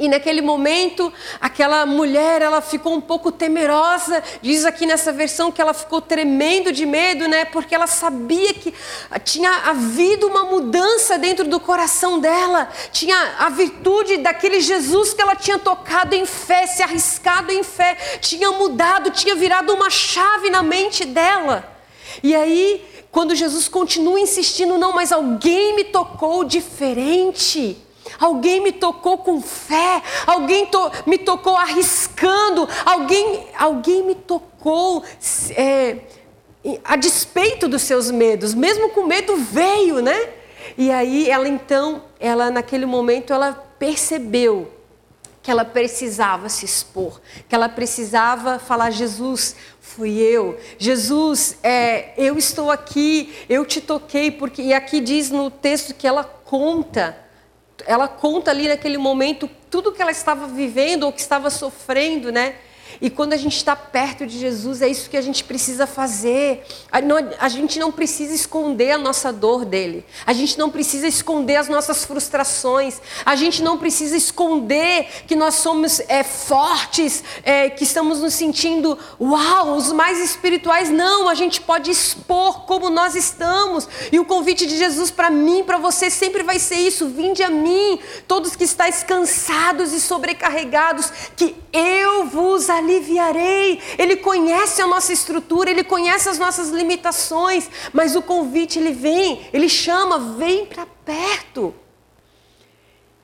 E 0.00 0.08
naquele 0.08 0.40
momento, 0.40 1.12
aquela 1.40 1.84
mulher, 1.84 2.40
ela 2.40 2.60
ficou 2.60 2.94
um 2.94 3.00
pouco 3.00 3.32
temerosa. 3.32 4.22
Diz 4.40 4.64
aqui 4.64 4.86
nessa 4.86 5.12
versão 5.12 5.50
que 5.50 5.60
ela 5.60 5.74
ficou 5.74 6.00
tremendo 6.00 6.70
de 6.70 6.86
medo, 6.86 7.26
né? 7.26 7.44
Porque 7.46 7.74
ela 7.74 7.88
sabia 7.88 8.54
que 8.54 8.72
tinha 9.24 9.50
havido 9.64 10.28
uma 10.28 10.44
mudança 10.44 11.18
dentro 11.18 11.48
do 11.48 11.58
coração 11.58 12.20
dela. 12.20 12.68
Tinha 12.92 13.38
a 13.40 13.48
virtude 13.48 14.18
daquele 14.18 14.60
Jesus 14.60 15.12
que 15.12 15.20
ela 15.20 15.34
tinha 15.34 15.58
tocado 15.58 16.14
em 16.14 16.24
fé, 16.24 16.68
se 16.68 16.80
arriscado 16.80 17.50
em 17.50 17.64
fé, 17.64 17.96
tinha 18.20 18.52
mudado, 18.52 19.10
tinha 19.10 19.34
virado 19.34 19.74
uma 19.74 19.90
chave 19.90 20.48
na 20.48 20.62
mente 20.62 21.04
dela. 21.04 21.76
E 22.22 22.36
aí, 22.36 22.84
quando 23.10 23.34
Jesus 23.34 23.68
continua 23.68 24.20
insistindo, 24.20 24.78
não, 24.78 24.92
mas 24.92 25.12
alguém 25.12 25.74
me 25.74 25.84
tocou 25.84 26.44
diferente. 26.44 27.76
Alguém 28.18 28.60
me 28.60 28.72
tocou 28.72 29.18
com 29.18 29.40
fé, 29.40 30.02
alguém 30.26 30.66
to 30.66 30.90
me 31.06 31.18
tocou 31.18 31.56
arriscando, 31.56 32.66
alguém, 32.86 33.46
alguém 33.58 34.02
me 34.02 34.14
tocou 34.14 35.04
é, 35.50 35.98
a 36.84 36.96
despeito 36.96 37.68
dos 37.68 37.82
seus 37.82 38.10
medos, 38.10 38.54
mesmo 38.54 38.88
com 38.90 39.04
medo 39.04 39.36
veio, 39.36 40.00
né? 40.00 40.30
E 40.76 40.90
aí 40.90 41.28
ela 41.28 41.48
então, 41.48 42.02
ela 42.18 42.50
naquele 42.50 42.86
momento 42.86 43.32
ela 43.32 43.52
percebeu 43.78 44.77
que 45.48 45.52
ela 45.52 45.64
precisava 45.64 46.50
se 46.50 46.66
expor, 46.66 47.22
que 47.48 47.54
ela 47.54 47.70
precisava 47.70 48.58
falar 48.58 48.90
Jesus, 48.90 49.56
fui 49.80 50.18
eu, 50.18 50.60
Jesus, 50.76 51.56
é, 51.62 52.12
eu 52.18 52.36
estou 52.36 52.70
aqui, 52.70 53.34
eu 53.48 53.64
te 53.64 53.80
toquei 53.80 54.30
porque 54.30 54.60
e 54.60 54.74
aqui 54.74 55.00
diz 55.00 55.30
no 55.30 55.50
texto 55.50 55.94
que 55.94 56.06
ela 56.06 56.22
conta 56.22 57.16
ela 57.86 58.06
conta 58.06 58.50
ali 58.50 58.68
naquele 58.68 58.98
momento 58.98 59.48
tudo 59.70 59.90
que 59.90 60.02
ela 60.02 60.10
estava 60.10 60.46
vivendo 60.46 61.04
ou 61.04 61.12
que 61.14 61.20
estava 61.22 61.48
sofrendo, 61.48 62.30
né? 62.30 62.56
E 63.00 63.10
quando 63.10 63.32
a 63.32 63.36
gente 63.36 63.56
está 63.56 63.76
perto 63.76 64.26
de 64.26 64.38
Jesus, 64.38 64.82
é 64.82 64.88
isso 64.88 65.08
que 65.08 65.16
a 65.16 65.22
gente 65.22 65.44
precisa 65.44 65.86
fazer. 65.86 66.64
A 67.38 67.48
gente 67.48 67.78
não 67.78 67.92
precisa 67.92 68.34
esconder 68.34 68.92
a 68.92 68.98
nossa 68.98 69.32
dor 69.32 69.64
dele. 69.64 70.04
A 70.26 70.32
gente 70.32 70.58
não 70.58 70.70
precisa 70.70 71.06
esconder 71.06 71.56
as 71.56 71.68
nossas 71.68 72.04
frustrações. 72.04 73.00
A 73.24 73.36
gente 73.36 73.62
não 73.62 73.78
precisa 73.78 74.16
esconder 74.16 75.06
que 75.26 75.36
nós 75.36 75.54
somos 75.56 76.00
é, 76.00 76.22
fortes, 76.22 77.22
é, 77.42 77.70
que 77.70 77.84
estamos 77.84 78.20
nos 78.20 78.34
sentindo, 78.34 78.98
uau, 79.20 79.76
os 79.76 79.92
mais 79.92 80.18
espirituais. 80.18 80.90
Não, 80.90 81.28
a 81.28 81.34
gente 81.34 81.60
pode 81.60 81.90
expor 81.90 82.62
como 82.66 82.90
nós 82.90 83.14
estamos. 83.14 83.88
E 84.10 84.18
o 84.18 84.24
convite 84.24 84.66
de 84.66 84.76
Jesus 84.76 85.10
para 85.10 85.30
mim, 85.30 85.62
para 85.64 85.78
você, 85.78 86.10
sempre 86.10 86.42
vai 86.42 86.58
ser 86.58 86.76
isso: 86.76 87.08
vinde 87.08 87.42
a 87.42 87.50
mim, 87.50 87.98
todos 88.26 88.56
que 88.56 88.64
estáis 88.64 89.02
cansados 89.02 89.92
e 89.92 90.00
sobrecarregados, 90.00 91.12
que 91.36 91.56
eu 91.72 92.26
vos 92.26 92.68
aliviarei. 92.78 93.80
Ele 93.98 94.16
conhece 94.16 94.80
a 94.80 94.86
nossa 94.86 95.12
estrutura, 95.12 95.70
ele 95.70 95.84
conhece 95.84 96.28
as 96.28 96.38
nossas 96.38 96.70
limitações, 96.70 97.70
mas 97.92 98.16
o 98.16 98.22
convite 98.22 98.78
ele 98.78 98.92
vem, 98.92 99.46
ele 99.52 99.68
chama, 99.68 100.18
vem 100.36 100.66
para 100.66 100.86
perto. 101.04 101.74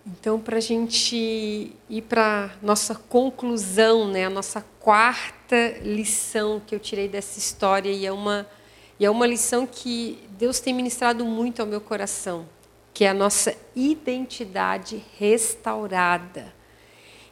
Então, 0.06 0.38
para 0.38 0.58
a 0.58 0.60
gente 0.60 1.72
ir 1.88 2.02
para 2.02 2.50
nossa 2.60 2.94
conclusão, 2.94 4.06
né, 4.06 4.26
a 4.26 4.30
nossa 4.30 4.62
quarta 4.78 5.78
lição 5.82 6.60
que 6.66 6.74
eu 6.74 6.78
tirei 6.78 7.08
dessa 7.08 7.38
história, 7.38 7.90
e 7.90 8.04
é 8.04 8.12
uma, 8.12 8.46
e 9.00 9.06
é 9.06 9.10
uma 9.10 9.26
lição 9.26 9.66
que 9.66 10.18
Deus 10.38 10.60
tem 10.60 10.74
ministrado 10.74 11.24
muito 11.24 11.60
ao 11.60 11.66
meu 11.66 11.80
coração, 11.80 12.46
que 12.92 13.04
é 13.06 13.08
a 13.08 13.14
nossa 13.14 13.56
identidade 13.74 15.02
restaurada. 15.18 16.52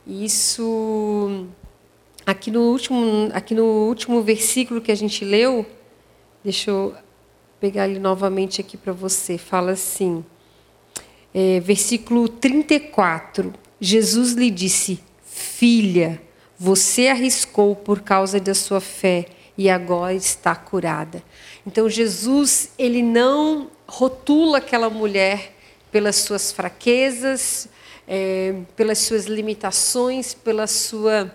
Isso 0.07 1.47
aqui 2.27 2.51
no 2.51 2.61
último, 2.61 3.31
aqui 3.33 3.55
no 3.55 3.65
último 3.65 4.23
versículo 4.23 4.81
que 4.81 4.93
a 4.93 4.95
gente 4.95 5.25
leu, 5.25 5.67
deixa 6.43 6.71
eu 6.71 6.95
pegar 7.61 7.89
ele 7.89 7.99
novamente 7.99 8.61
aqui 8.61 8.77
para 8.77 8.93
você. 8.93 9.39
Fala 9.39 9.73
assim, 9.73 10.25
é, 11.35 11.61
versículo 11.61 12.29
34. 12.29 13.53
Jesus 13.81 14.33
lhe 14.33 14.51
disse: 14.51 15.01
Filha, 15.25 16.21
você 16.59 17.09
arriscou 17.09 17.75
por 17.75 18.01
causa 18.01 18.39
da 18.39 18.55
sua 18.55 18.81
fé 18.81 19.27
e 19.57 19.69
agora 19.69 20.15
está 20.15 20.55
curada. 20.55 21.23
Então 21.67 21.89
Jesus, 21.89 22.71
ele 22.79 23.03
não 23.03 23.71
rotula 23.87 24.59
aquela 24.59 24.89
mulher 24.89 25.55
pelas 25.91 26.17
suas 26.17 26.51
fraquezas, 26.51 27.69
é, 28.09 28.55
pelas 28.75 28.99
suas 28.99 29.27
limitações, 29.27 30.35
pela 30.35 30.67
sua 30.67 31.35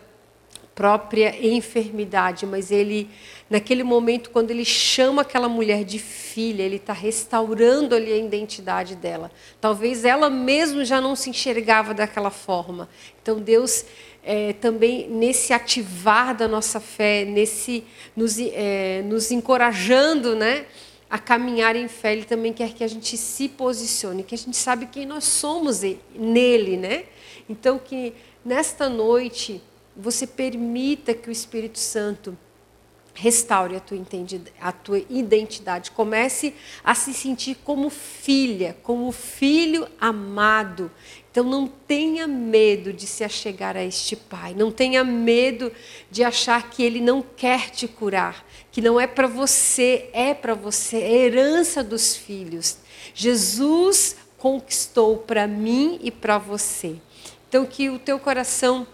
própria 0.77 1.35
enfermidade, 1.43 2.45
mas 2.45 2.69
ele, 2.69 3.09
naquele 3.49 3.83
momento, 3.83 4.29
quando 4.29 4.51
ele 4.51 4.63
chama 4.63 5.23
aquela 5.23 5.49
mulher 5.49 5.83
de 5.83 5.97
filha, 5.97 6.61
ele 6.61 6.75
está 6.75 6.93
restaurando 6.93 7.95
ali 7.95 8.13
a 8.13 8.17
identidade 8.17 8.95
dela. 8.95 9.31
Talvez 9.59 10.05
ela 10.05 10.29
mesma 10.29 10.85
já 10.85 11.01
não 11.01 11.15
se 11.15 11.31
enxergava 11.31 11.95
daquela 11.95 12.29
forma. 12.29 12.87
Então 13.19 13.39
Deus 13.39 13.85
é, 14.23 14.53
também 14.53 15.09
nesse 15.09 15.51
ativar 15.51 16.35
da 16.35 16.47
nossa 16.47 16.79
fé, 16.79 17.25
nesse 17.25 17.83
nos, 18.15 18.37
é, 18.37 19.01
nos 19.03 19.31
encorajando, 19.31 20.35
né? 20.35 20.67
a 21.09 21.17
caminhar 21.17 21.73
em 21.77 21.87
fé, 21.87 22.11
Ele 22.11 22.25
também 22.25 22.51
quer 22.51 22.73
que 22.73 22.83
a 22.83 22.87
gente 22.87 23.15
se 23.15 23.47
posicione, 23.47 24.23
que 24.23 24.35
a 24.35 24.37
gente 24.37 24.57
sabe 24.57 24.87
quem 24.87 25.05
nós 25.05 25.23
somos 25.23 25.81
nele, 26.13 26.75
né? 26.75 27.05
Então 27.47 27.79
que 27.79 28.13
nesta 28.43 28.89
noite 28.89 29.61
você 29.97 30.27
permita 30.27 31.13
que 31.13 31.29
o 31.29 31.31
Espírito 31.31 31.79
Santo 31.79 32.37
restaure 33.17 33.75
a 33.75 33.79
tua, 33.79 33.97
a 34.61 34.71
tua 34.71 35.03
identidade. 35.09 35.89
Comece 35.89 36.53
a 36.83 36.93
se 36.93 37.13
sentir 37.15 37.55
como 37.63 37.89
filha, 37.89 38.77
como 38.83 39.11
filho 39.11 39.87
amado. 39.99 40.91
Então 41.31 41.43
não 41.43 41.67
tenha 41.67 42.27
medo 42.27 42.93
de 42.93 43.07
se 43.07 43.23
achegar 43.23 43.75
a 43.75 43.83
este 43.83 44.15
Pai. 44.15 44.53
Não 44.53 44.71
tenha 44.71 45.03
medo 45.03 45.71
de 46.11 46.23
achar 46.23 46.69
que 46.69 46.83
Ele 46.83 47.01
não 47.01 47.23
quer 47.23 47.71
te 47.71 47.87
curar, 47.87 48.45
que 48.71 48.81
não 48.81 48.99
é 48.99 49.07
para 49.07 49.27
você, 49.27 50.09
é 50.13 50.35
para 50.35 50.53
você, 50.53 50.97
é 50.97 51.25
herança 51.25 51.83
dos 51.83 52.15
filhos. 52.15 52.77
Jesus 53.15 54.15
conquistou 54.37 55.17
para 55.17 55.47
mim 55.47 55.99
e 56.03 56.11
para 56.11 56.37
você. 56.37 56.97
Então 57.49 57.65
que 57.65 57.89
o 57.89 57.97
teu 57.97 58.19
coração 58.19 58.85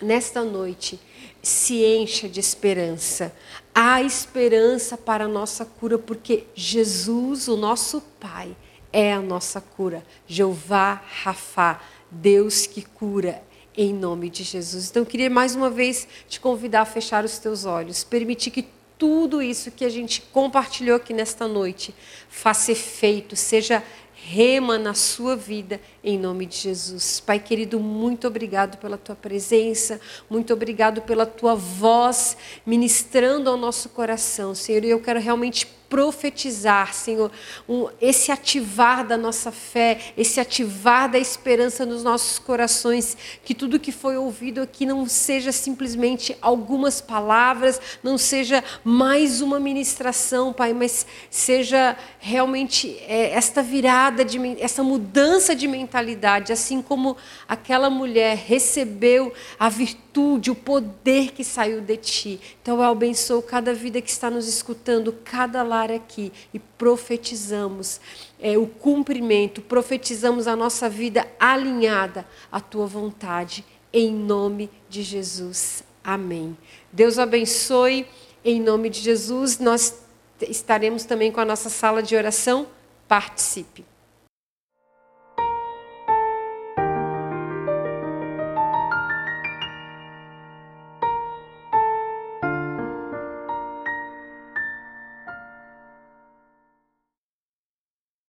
nesta 0.00 0.42
noite 0.44 1.00
se 1.42 1.84
encha 1.84 2.28
de 2.28 2.40
esperança. 2.40 3.34
Há 3.74 4.02
esperança 4.02 4.96
para 4.96 5.24
a 5.24 5.28
nossa 5.28 5.64
cura, 5.64 5.98
porque 5.98 6.44
Jesus, 6.54 7.46
o 7.48 7.56
nosso 7.56 8.00
Pai, 8.18 8.56
é 8.92 9.12
a 9.12 9.20
nossa 9.20 9.60
cura. 9.60 10.04
Jeová 10.26 11.02
Rafá, 11.22 11.80
Deus 12.10 12.66
que 12.66 12.82
cura, 12.82 13.42
em 13.76 13.92
nome 13.92 14.30
de 14.30 14.42
Jesus. 14.42 14.90
Então, 14.90 15.02
eu 15.02 15.06
queria 15.06 15.30
mais 15.30 15.54
uma 15.54 15.70
vez 15.70 16.08
te 16.28 16.40
convidar 16.40 16.80
a 16.80 16.86
fechar 16.86 17.24
os 17.24 17.38
teus 17.38 17.64
olhos, 17.64 18.02
permitir 18.02 18.50
que 18.50 18.68
tudo 18.98 19.42
isso 19.42 19.70
que 19.70 19.84
a 19.84 19.90
gente 19.90 20.22
compartilhou 20.32 20.96
aqui 20.96 21.12
nesta 21.12 21.46
noite 21.46 21.94
faça 22.28 22.72
efeito, 22.72 23.36
seja 23.36 23.82
rema 24.28 24.76
na 24.76 24.92
sua 24.92 25.36
vida, 25.36 25.80
em 26.02 26.18
nome 26.18 26.46
de 26.46 26.56
Jesus. 26.56 27.20
Pai 27.20 27.38
querido, 27.38 27.78
muito 27.78 28.26
obrigado 28.26 28.76
pela 28.78 28.98
tua 28.98 29.14
presença, 29.14 30.00
muito 30.28 30.52
obrigado 30.52 31.00
pela 31.02 31.24
tua 31.24 31.54
voz 31.54 32.36
ministrando 32.66 33.48
ao 33.48 33.56
nosso 33.56 33.90
coração, 33.90 34.52
Senhor. 34.52 34.84
E 34.84 34.90
eu 34.90 35.00
quero 35.00 35.20
realmente 35.20 35.68
profetizar, 35.88 36.92
Senhor, 36.92 37.30
um, 37.68 37.88
esse 38.00 38.32
ativar 38.32 39.06
da 39.06 39.16
nossa 39.16 39.52
fé, 39.52 39.98
esse 40.16 40.40
ativar 40.40 41.10
da 41.10 41.18
esperança 41.18 41.86
nos 41.86 42.02
nossos 42.02 42.38
corações, 42.38 43.16
que 43.44 43.54
tudo 43.54 43.78
que 43.78 43.92
foi 43.92 44.16
ouvido 44.16 44.60
aqui 44.60 44.84
não 44.84 45.06
seja 45.06 45.52
simplesmente 45.52 46.36
algumas 46.40 47.00
palavras, 47.00 47.80
não 48.02 48.18
seja 48.18 48.62
mais 48.82 49.40
uma 49.40 49.60
ministração, 49.60 50.52
Pai, 50.52 50.72
mas 50.72 51.06
seja 51.30 51.96
realmente 52.18 52.98
é, 53.06 53.30
esta 53.30 53.62
virada, 53.62 54.24
de, 54.24 54.38
essa 54.60 54.82
mudança 54.82 55.54
de 55.54 55.68
mentalidade, 55.68 56.52
assim 56.52 56.82
como 56.82 57.16
aquela 57.48 57.88
mulher 57.88 58.36
recebeu 58.36 59.32
a 59.58 59.68
virtude, 59.68 60.50
o 60.50 60.54
poder 60.54 61.32
que 61.32 61.44
saiu 61.44 61.80
de 61.80 61.96
ti. 61.96 62.40
Então 62.62 62.76
eu 62.76 62.82
abençoo 62.82 63.42
cada 63.42 63.72
vida 63.72 64.00
que 64.00 64.10
está 64.10 64.30
nos 64.30 64.48
escutando, 64.48 65.12
cada 65.24 65.62
lar 65.76 65.92
aqui 65.92 66.32
e 66.54 66.58
profetizamos 66.58 68.00
é, 68.40 68.56
o 68.56 68.66
cumprimento, 68.66 69.60
profetizamos 69.60 70.46
a 70.46 70.56
nossa 70.56 70.88
vida 70.88 71.26
alinhada 71.38 72.26
à 72.50 72.60
tua 72.60 72.86
vontade, 72.86 73.64
em 73.92 74.12
nome 74.12 74.70
de 74.88 75.02
Jesus. 75.02 75.84
Amém. 76.02 76.56
Deus 76.92 77.18
abençoe, 77.18 78.06
em 78.44 78.60
nome 78.60 78.88
de 78.88 79.00
Jesus. 79.00 79.58
Nós 79.58 79.98
estaremos 80.40 81.04
também 81.04 81.30
com 81.30 81.40
a 81.40 81.44
nossa 81.44 81.68
sala 81.68 82.02
de 82.02 82.16
oração. 82.16 82.66
Participe. 83.08 83.95